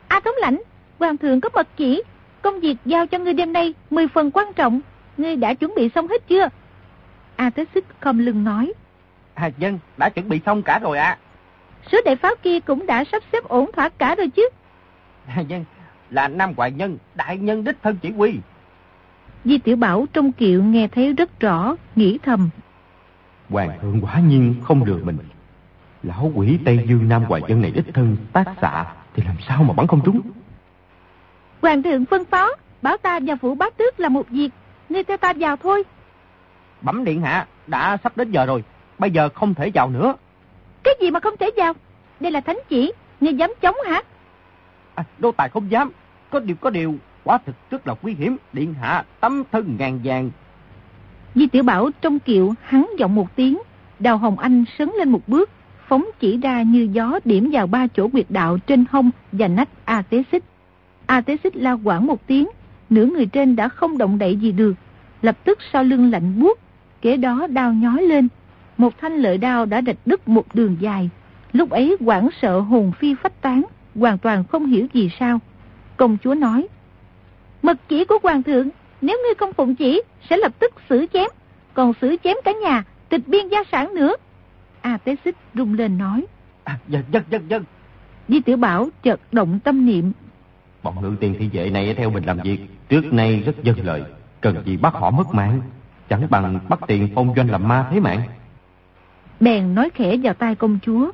[0.08, 0.62] A thống lãnh,
[1.00, 2.04] hoàng thượng có mật chỉ,
[2.42, 4.82] công việc giao cho ngươi đêm nay mười phần quan trọng,
[5.18, 6.50] ngươi đã chuẩn bị xong hết chưa?
[7.36, 8.74] A Tế Xích không lưng nói.
[9.34, 11.10] À dân, đã chuẩn bị xong cả rồi ạ.
[11.10, 11.18] À.
[11.92, 14.50] Số đại pháo kia cũng đã sắp xếp ổn thỏa cả rồi chứ.
[15.28, 15.66] À dân,
[16.10, 18.34] là Nam Hoàng Nhân, đại nhân đích thân chỉ huy.
[19.46, 22.50] Di Tiểu Bảo trong kiệu nghe thấy rất rõ, nghĩ thầm.
[23.50, 25.18] Hoàng thượng quả nhiên không lừa mình.
[26.04, 29.64] Lão quỷ Tây Dương Nam Hoàng Nhân này đích thân tác xạ thì làm sao
[29.64, 30.22] mà bắn không trúng.
[31.62, 32.50] Hoàng thượng phân phó,
[32.82, 34.50] bảo ta vào phủ bá tước là một việc,
[34.89, 35.84] ngươi theo ta vào thôi.
[36.82, 38.64] Bẩm điện hạ, đã sắp đến giờ rồi,
[39.00, 40.16] bây giờ không thể vào nữa.
[40.84, 41.74] Cái gì mà không thể vào?
[42.20, 44.02] Đây là thánh chỉ, ngươi dám chống hả?
[44.96, 45.91] À, đô tài không dám,
[46.30, 46.96] có điều có điều,
[47.26, 50.30] quá thực rất là nguy hiểm, điện hạ tấm thân ngàn vàng.
[51.36, 53.58] Di Tiểu Bảo trong kiệu hắn giọng một tiếng,
[54.00, 55.50] Đào Hồng Anh sấn lên một bước,
[55.88, 59.70] phóng chỉ ra như gió điểm vào ba chỗ quyệt đạo trên hông và nách
[59.86, 60.44] A Tế Xích.
[61.06, 62.48] A Tế Xích la quảng một tiếng,
[62.90, 64.74] nửa người trên đã không động đậy gì được,
[65.22, 66.60] lập tức sau lưng lạnh buốt,
[67.02, 68.28] kế đó đau nhói lên.
[68.78, 71.10] Một thanh lợi đao đã rạch đứt một đường dài.
[71.54, 73.64] Lúc ấy quảng sợ hồn phi phách tán,
[73.96, 75.40] hoàn toàn không hiểu gì sao.
[75.98, 76.68] Công chúa nói,
[77.66, 78.70] Mật chỉ của hoàng thượng,
[79.01, 81.30] nếu ngươi không phụng chỉ, sẽ lập tức xử chém,
[81.74, 84.16] còn xử chém cả nhà, tịch biên gia sản nữa.
[84.82, 86.26] A Tế Xích rung lên nói,
[86.63, 87.63] À, dân, dân, dân, dân.
[88.28, 90.11] Di Tiểu Bảo chợt động tâm niệm.
[90.84, 92.59] Bọn ngự tiền thị vệ này theo mình làm việc,
[92.89, 94.03] trước nay rất dân lợi,
[94.41, 95.61] cần gì bắt họ mất mạng,
[96.09, 98.22] chẳng bằng bắt tiền phong doanh làm ma thế mạng.
[99.39, 101.11] Bèn nói khẽ vào tai công chúa.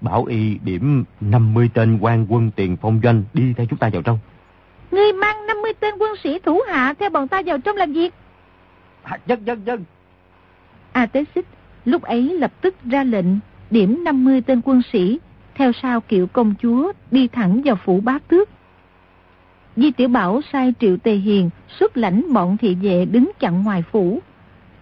[0.00, 4.02] Bảo y điểm 50 tên quan quân tiền phong doanh đi theo chúng ta vào
[4.02, 4.18] trong.
[4.90, 8.14] Ngươi mang 50 tên quân sĩ thủ hạ theo bọn ta vào trong làm việc.
[9.02, 9.84] À, dân, dân, dân.
[10.92, 11.46] A Tế Xích
[11.84, 13.26] lúc ấy lập tức ra lệnh
[13.70, 15.18] điểm 50 tên quân sĩ
[15.54, 18.48] theo sau kiệu công chúa đi thẳng vào phủ bá tước.
[19.76, 23.84] Di Tiểu Bảo sai Triệu Tề Hiền xuất lãnh bọn thị vệ đứng chặn ngoài
[23.92, 24.20] phủ.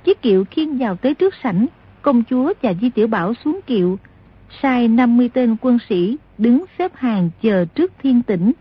[0.05, 1.67] Chiếc kiệu khiên vào tới trước sảnh,
[2.03, 3.99] công chúa và Di Tiểu Bảo xuống kiệu,
[4.63, 8.53] sai 50 tên quân sĩ đứng xếp hàng chờ trước thiên tỉnh.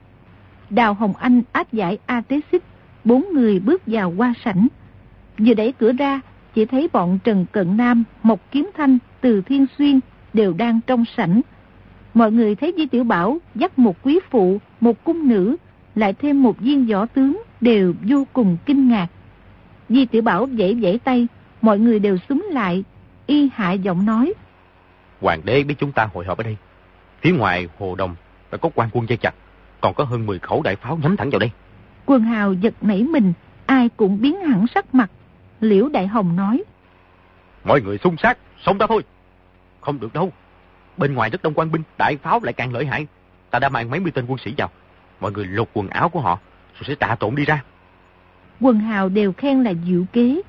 [0.69, 2.63] Đào Hồng Anh áp giải A Tế Xích,
[3.03, 4.67] bốn người bước vào qua sảnh.
[5.37, 6.21] Vừa đẩy cửa ra,
[6.55, 9.99] chỉ thấy bọn Trần Cận Nam, Mộc Kiếm Thanh, Từ Thiên Xuyên
[10.33, 11.41] đều đang trong sảnh.
[12.13, 15.55] Mọi người thấy Di Tiểu Bảo dắt một quý phụ, một cung nữ,
[15.95, 19.07] lại thêm một viên võ tướng đều vô cùng kinh ngạc.
[19.89, 21.27] Di Tiểu Bảo dãy dãy tay,
[21.61, 22.83] mọi người đều súng lại,
[23.25, 24.33] y hạ giọng nói.
[25.21, 26.57] Hoàng đế biết chúng ta hội họp ở đây.
[27.21, 28.15] Phía ngoài hồ đồng
[28.51, 29.35] đã có quan quân dây chặt,
[29.81, 31.51] còn có hơn 10 khẩu đại pháo nhắm thẳng vào đây.
[32.05, 33.33] Quân hào giật nảy mình,
[33.65, 35.11] ai cũng biến hẳn sắc mặt.
[35.59, 36.63] Liễu Đại Hồng nói.
[37.63, 39.03] Mọi người xung sát, xông ra thôi.
[39.81, 40.31] Không được đâu.
[40.97, 43.07] Bên ngoài rất đông quan binh, đại pháo lại càng lợi hại.
[43.49, 44.69] Ta đã mang mấy mươi tên quân sĩ vào.
[45.19, 46.39] Mọi người lột quần áo của họ,
[46.73, 47.63] rồi sẽ tạ tổn đi ra.
[48.61, 50.41] Quần hào đều khen là diệu kế.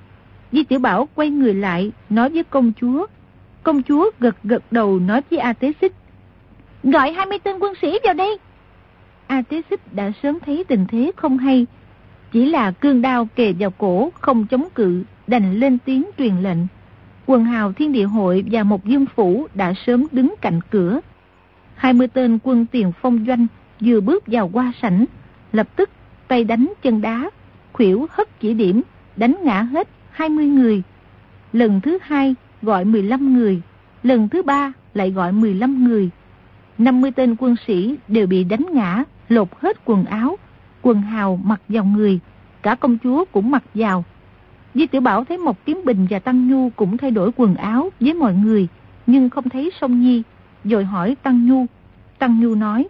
[0.53, 3.07] Di Tiểu Bảo quay người lại, nói với công chúa.
[3.63, 5.93] Công chúa gật gật đầu nói với A Tế Xích.
[6.83, 8.39] Gọi 20 tên quân sĩ vào đây.
[9.29, 11.67] A Tế Xích đã sớm thấy tình thế không hay.
[12.33, 16.59] Chỉ là cương đao kề vào cổ, không chống cự, đành lên tiếng truyền lệnh.
[17.27, 21.01] Quần hào thiên địa hội và một dương phủ đã sớm đứng cạnh cửa.
[21.75, 23.47] 20 tên quân tiền phong doanh
[23.81, 25.05] vừa bước vào qua sảnh,
[25.53, 25.91] lập tức
[26.29, 27.31] tay đánh chân đá,
[27.73, 28.83] khuỷu hất chỉ điểm,
[29.17, 30.83] đánh ngã hết 20 người.
[31.53, 33.63] Lần thứ hai gọi 15 người,
[34.03, 36.11] Lần thứ ba lại gọi 15 người.
[36.79, 40.39] 50 tên quân sĩ đều bị đánh ngã, lột hết quần áo,
[40.83, 42.21] quần hào mặc vào người,
[42.63, 44.05] cả công chúa cũng mặc vào.
[44.75, 47.91] Di Tiểu Bảo thấy Mộc Kiếm Bình và Tăng Nhu cũng thay đổi quần áo
[48.01, 48.69] với mọi người,
[49.07, 50.23] nhưng không thấy Song Nhi,
[50.65, 51.67] rồi hỏi Tăng Nhu.
[52.19, 52.89] Tăng Nhu nói,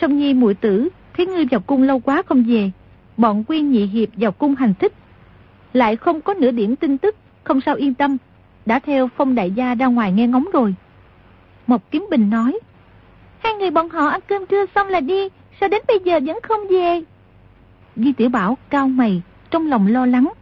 [0.00, 2.70] Song Nhi muội tử, thấy ngươi vào cung lâu quá không về,
[3.16, 4.92] bọn quy nhị hiệp vào cung hành thích.
[5.72, 8.16] Lại không có nửa điểm tin tức, không sao yên tâm,
[8.66, 10.74] đã theo phong đại gia ra ngoài nghe ngóng rồi.
[11.66, 12.58] Mộc Kiếm Bình nói,
[13.42, 15.28] Hai người bọn họ ăn cơm trưa xong là đi,
[15.60, 17.02] sao đến bây giờ vẫn không về?
[17.96, 20.32] Di Tiểu Bảo cao mày, trong lòng lo lắng.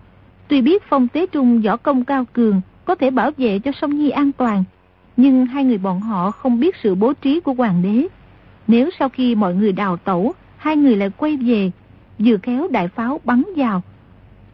[0.49, 3.99] Tuy biết phong tế trung võ công cao cường, có thể bảo vệ cho sông
[3.99, 4.65] Nhi an toàn,
[5.17, 8.07] nhưng hai người bọn họ không biết sự bố trí của hoàng đế.
[8.67, 11.71] Nếu sau khi mọi người đào tẩu, hai người lại quay về,
[12.19, 13.83] vừa khéo đại pháo bắn vào.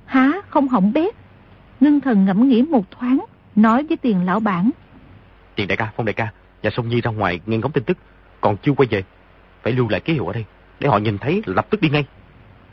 [0.04, 1.14] Há không hỏng bếp?
[1.80, 3.24] Ngưng thần ngẫm nghĩ một thoáng,
[3.56, 4.70] nói với tiền lão bản.
[5.54, 6.28] Tiền đại ca, phong đại ca,
[6.62, 7.98] và sông Nhi ra ngoài nghe ngóng tin tức,
[8.44, 9.02] còn chưa quay về.
[9.62, 10.44] Phải lưu lại ký hiệu ở đây,
[10.80, 12.04] để họ nhìn thấy lập tức đi ngay.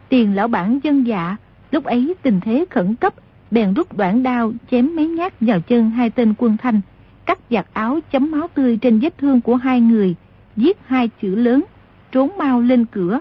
[0.09, 1.35] Tiền lão bản dân dạ,
[1.71, 3.13] lúc ấy tình thế khẩn cấp,
[3.51, 6.81] bèn rút đoạn đao chém mấy nhát vào chân hai tên quân thanh,
[7.25, 10.15] cắt giặt áo chấm máu tươi trên vết thương của hai người,
[10.55, 11.63] viết hai chữ lớn,
[12.11, 13.19] trốn mau lên cửa.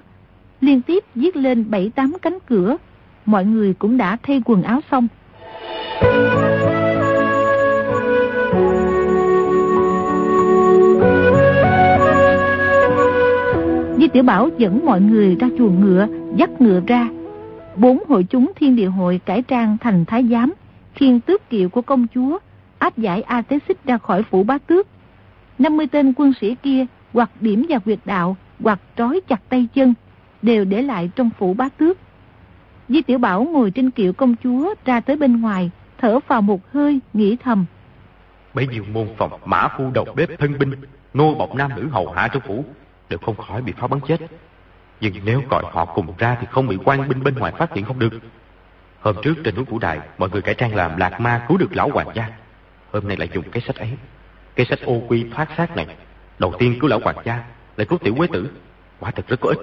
[0.61, 2.77] Liên tiếp viết lên bảy tám cánh cửa,
[3.27, 5.09] mọi người cũng đã thay quần áo xong.
[6.03, 6.80] Di
[14.13, 16.07] Tiểu Bảo dẫn mọi người ra chuồng ngựa,
[16.37, 17.09] dắt ngựa ra.
[17.77, 20.53] Bốn hội chúng thiên địa hội cải trang thành thái giám,
[20.95, 22.39] khiên tước kiệu của công chúa,
[22.79, 24.87] áp giải A Tế Xích ra khỏi phủ bá tước.
[25.59, 29.95] 50 tên quân sĩ kia hoặc điểm vào quyệt đạo, hoặc trói chặt tay chân,
[30.43, 31.99] đều để lại trong phủ bá tước.
[32.89, 36.73] Di Tiểu Bảo ngồi trên kiệu công chúa ra tới bên ngoài, thở vào một
[36.73, 37.65] hơi, nghĩ thầm.
[38.55, 40.71] Bấy nhiêu môn phòng, mã phu đầu bếp thân binh,
[41.15, 42.65] nô bọc nam nữ hầu hạ trong phủ,
[43.11, 44.21] đều không khỏi bị pháo bắn chết.
[45.01, 47.85] Nhưng nếu gọi họ cùng ra thì không bị quan binh bên ngoài phát hiện
[47.85, 48.13] không được.
[49.01, 51.77] Hôm trước trên núi Vũ đại mọi người cải trang làm lạc ma cứu được
[51.77, 52.29] lão hoàng gia.
[52.93, 53.91] Hôm nay lại dùng cái sách ấy.
[54.55, 55.87] Cái sách ô quy thoát xác này.
[56.39, 57.45] Đầu tiên cứu lão hoàng gia,
[57.77, 58.51] lại cứu tiểu quế tử.
[59.01, 59.59] Quả thật rất có ích.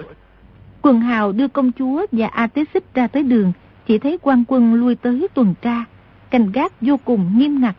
[0.82, 3.52] Quần hào đưa công chúa và A Tế Xích ra tới đường,
[3.86, 5.84] chỉ thấy quan quân lui tới tuần tra,
[6.30, 7.76] canh gác vô cùng nghiêm ngặt.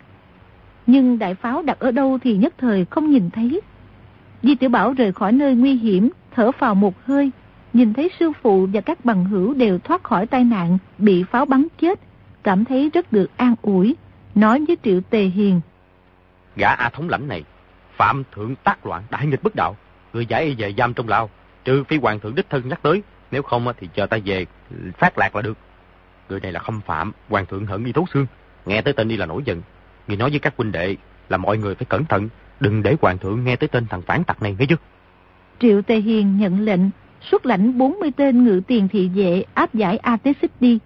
[0.88, 3.62] Nhưng đại pháo đặt ở đâu thì nhất thời không nhìn thấy.
[4.44, 7.32] Di Tiểu Bảo rời khỏi nơi nguy hiểm, thở vào một hơi,
[7.74, 11.46] nhìn thấy sư phụ và các bằng hữu đều thoát khỏi tai nạn, bị pháo
[11.46, 12.00] bắn chết,
[12.44, 13.96] cảm thấy rất được an ủi,
[14.36, 15.62] nói với Triệu Tề Hiền.
[16.56, 17.44] Gã A thống lãnh này,
[17.98, 19.78] phạm thượng tác loạn đại nghịch bất đạo,
[20.14, 21.30] người giải y về giam trong lao,
[21.64, 24.46] trừ phi hoàng thượng đích thân nhắc tới, nếu không thì chờ ta về
[24.98, 25.58] phát lạc là được.
[26.30, 28.26] Người này là không phạm, hoàng thượng hận y thấu xương,
[28.66, 29.62] nghe tới tên đi là nổi giận.
[30.08, 30.96] Người nói với các huynh đệ
[31.30, 32.30] là mọi người phải cẩn thận,
[32.60, 34.76] đừng để hoàng thượng nghe tới tên thằng phản tặc này nghe chứ.
[35.60, 36.82] Triệu Tề Hiền nhận lệnh,
[37.22, 40.80] xuất lãnh 40 tên ngự tiền thị vệ áp giải A Tế Xích đi.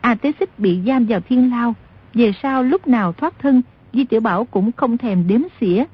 [0.00, 1.74] A Tế Xích bị giam vào thiên lao,
[2.14, 3.62] về sau lúc nào thoát thân,
[3.92, 5.84] Di Tiểu Bảo cũng không thèm đếm xỉa.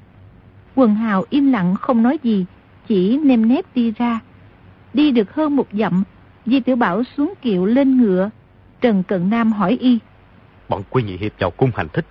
[0.75, 2.45] Quần hào im lặng không nói gì,
[2.87, 4.19] chỉ nêm nếp đi ra.
[4.93, 6.03] Đi được hơn một dặm,
[6.45, 8.29] Di Tiểu Bảo xuống kiệu lên ngựa.
[8.81, 9.99] Trần Cận Nam hỏi y.
[10.69, 12.05] Bọn quy nhị hiệp vào cung hành thích,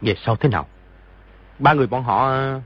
[0.00, 0.66] về sau thế nào?
[1.58, 2.28] Ba người bọn họ...
[2.28, 2.60] Ờ.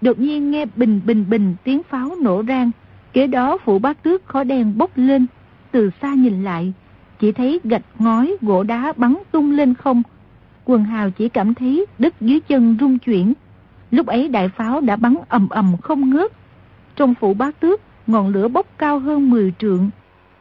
[0.00, 2.70] Đột nhiên nghe bình bình bình tiếng pháo nổ rang,
[3.12, 5.26] kế đó phủ bát tước khói đen bốc lên,
[5.70, 6.72] từ xa nhìn lại,
[7.20, 10.02] chỉ thấy gạch ngói gỗ đá bắn tung lên không.
[10.64, 13.32] Quần hào chỉ cảm thấy đất dưới chân rung chuyển.
[13.90, 16.32] Lúc ấy đại pháo đã bắn ầm ầm không ngớt.
[16.96, 19.90] Trong phủ bát tước, ngọn lửa bốc cao hơn 10 trượng.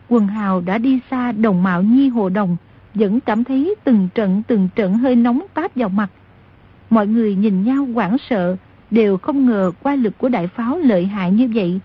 [0.10, 2.58] Quần hào đã đi xa đồng mạo nhi hồ đồng,
[2.94, 6.10] vẫn cảm thấy từng trận từng trận hơi nóng táp vào mặt.
[6.96, 8.56] Mọi người nhìn nhau hoảng sợ,
[8.92, 11.80] đều không ngờ qua lực của đại pháo lợi hại như vậy.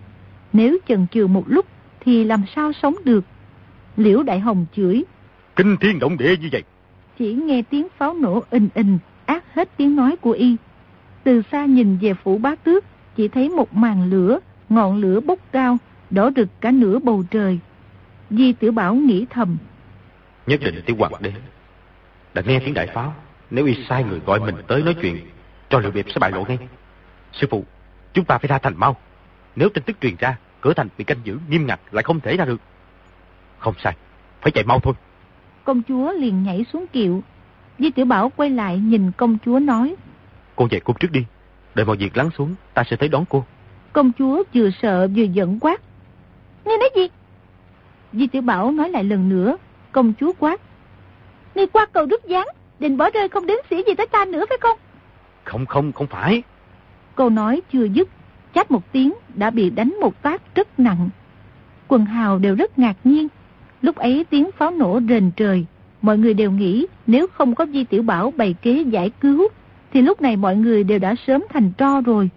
[0.53, 1.67] Nếu chần chừ một lúc
[2.01, 3.25] thì làm sao sống được.
[3.97, 5.05] Liễu Đại Hồng chửi.
[5.57, 6.63] Kinh thiên động địa như vậy.
[7.19, 10.57] Chỉ nghe tiếng pháo nổ ình ình, ác hết tiếng nói của y.
[11.25, 12.85] Từ xa nhìn về phủ bá tước,
[13.17, 14.39] chỉ thấy một màn lửa,
[14.69, 15.79] ngọn lửa bốc cao,
[16.11, 17.59] đỏ rực cả nửa bầu trời.
[18.31, 19.57] Di Tiểu Bảo nghĩ thầm.
[20.47, 21.33] Nhất định tiểu hoàng đế
[22.35, 23.15] đã nghe tiếng đại pháo.
[23.51, 25.27] Nếu y sai người gọi mình tới nói chuyện,
[25.69, 26.59] cho liệu biệp sẽ bại lộ ngay.
[27.33, 27.65] Sư phụ,
[28.13, 28.97] chúng ta phải ra thành mau.
[29.57, 32.37] Nếu tin tức truyền ra, cửa thành bị canh giữ nghiêm ngặt lại không thể
[32.37, 32.61] ra được.
[33.59, 33.97] Không sai,
[34.41, 34.95] phải chạy mau thôi.
[35.65, 37.23] Công chúa liền nhảy xuống kiệu.
[37.79, 39.95] Di Tiểu Bảo quay lại nhìn công chúa nói.
[40.57, 41.25] Cô về cung trước đi,
[41.75, 43.45] đợi mọi việc lắng xuống, ta sẽ tới đón cô.
[43.93, 45.81] Công chúa vừa sợ vừa giận quát.
[46.65, 47.09] Nghe nói gì?
[48.13, 49.57] Di Tiểu Bảo nói lại lần nữa,
[49.93, 50.61] công chúa quát.
[51.55, 52.47] Ngươi qua cầu rút gián,
[52.81, 54.79] định bỏ rơi không đến xỉ gì tới ta nữa phải không?
[55.45, 56.43] Không không, không phải.
[57.15, 58.09] Câu nói chưa dứt,
[58.55, 61.09] chát một tiếng đã bị đánh một phát rất nặng.
[61.89, 63.29] Quần hào đều rất ngạc nhiên.
[63.83, 65.67] Lúc ấy tiếng pháo nổ rền trời,
[66.03, 69.49] mọi người đều nghĩ nếu không có Di Tiểu Bảo bày kế giải cứu,
[69.93, 72.31] thì lúc này mọi người đều đã sớm thành tro rồi.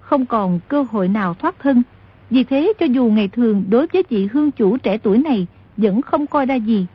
[0.00, 1.82] Không còn cơ hội nào thoát thân.
[2.30, 6.02] Vì thế cho dù ngày thường đối với chị hương chủ trẻ tuổi này vẫn
[6.02, 6.86] không coi ra gì,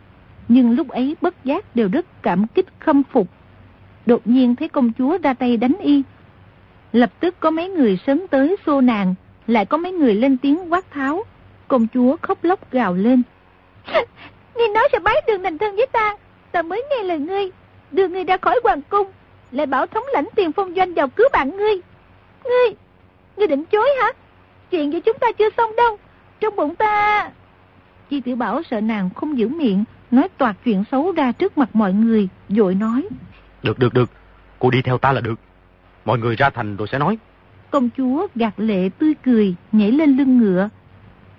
[0.47, 3.27] nhưng lúc ấy bất giác đều rất cảm kích khâm phục.
[4.05, 6.03] Đột nhiên thấy công chúa ra tay đánh y.
[6.91, 9.15] Lập tức có mấy người sớm tới xô nàng,
[9.47, 11.23] lại có mấy người lên tiếng quát tháo.
[11.67, 13.21] Công chúa khóc lóc gào lên.
[14.55, 16.17] Ngươi nói sẽ bái đường thành thân với ta,
[16.51, 17.51] ta mới nghe lời ngươi,
[17.91, 19.11] đưa ngươi ra khỏi hoàng cung,
[19.51, 21.75] lại bảo thống lãnh tiền phong doanh vào cứu bạn ngươi.
[22.43, 22.75] Ngươi,
[23.37, 24.11] ngươi định chối hả?
[24.71, 25.97] Chuyện của chúng ta chưa xong đâu,
[26.39, 27.29] trong bụng ta...
[28.09, 29.83] Chi tiểu bảo sợ nàng không giữ miệng,
[30.13, 33.07] nói toạt chuyện xấu ra trước mặt mọi người, dội nói.
[33.63, 34.09] Được, được, được,
[34.59, 35.39] cô đi theo ta là được.
[36.05, 37.17] Mọi người ra thành rồi sẽ nói.
[37.71, 40.69] Công chúa gạt lệ tươi cười, nhảy lên lưng ngựa.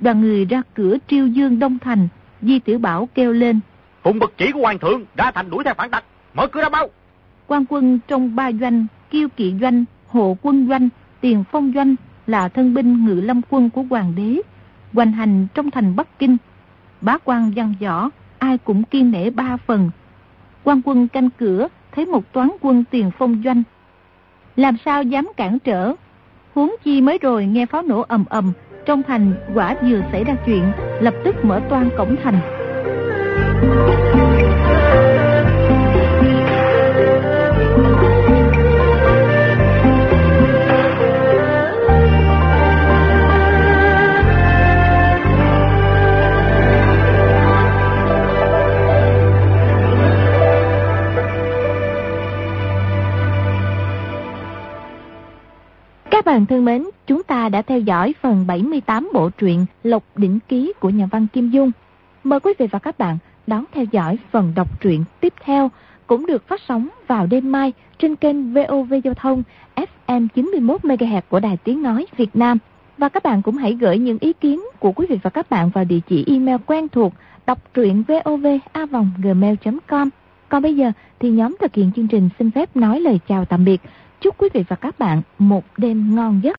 [0.01, 2.09] Đoàn người ra cửa triêu dương đông thành,
[2.43, 3.61] Di Tiểu Bảo kêu lên.
[4.03, 6.05] Phụng bậc chỉ của hoàng thượng, ra thành đuổi theo phản tặc,
[6.35, 6.89] mở cửa ra bao.
[7.47, 10.89] quan quân trong ba doanh, kiêu kỵ doanh, hộ quân doanh,
[11.20, 11.95] tiền phong doanh
[12.27, 14.41] là thân binh ngự lâm quân của hoàng đế,
[14.93, 16.37] hoành hành trong thành Bắc Kinh.
[17.01, 18.11] Bá quan văn võ,
[18.45, 19.90] ai cũng kiên nể ba phần.
[20.64, 23.62] quan quân canh cửa, thấy một toán quân tiền phong doanh.
[24.57, 25.95] Làm sao dám cản trở?
[26.55, 28.53] Huống chi mới rồi nghe pháo nổ ầm ầm,
[28.86, 32.38] trong thành quả vừa xảy ra chuyện, lập tức mở toan cổng thành.
[33.88, 34.03] Các
[56.35, 60.72] bạn thân mến, chúng ta đã theo dõi phần 78 bộ truyện Lộc Đỉnh Ký
[60.80, 61.70] của nhà văn Kim Dung.
[62.24, 65.70] Mời quý vị và các bạn đón theo dõi phần đọc truyện tiếp theo
[66.07, 69.43] cũng được phát sóng vào đêm mai trên kênh VOV Giao thông
[69.76, 72.59] FM 91MHz của Đài Tiếng Nói Việt Nam.
[72.99, 75.70] Và các bạn cũng hãy gửi những ý kiến của quý vị và các bạn
[75.70, 77.12] vào địa chỉ email quen thuộc
[77.47, 80.09] đọc truyện vovavonggmail.com.
[80.49, 83.64] Còn bây giờ thì nhóm thực hiện chương trình xin phép nói lời chào tạm
[83.64, 83.80] biệt.
[84.25, 86.53] Chúc quý vị và các bạn một đêm ngon giấc.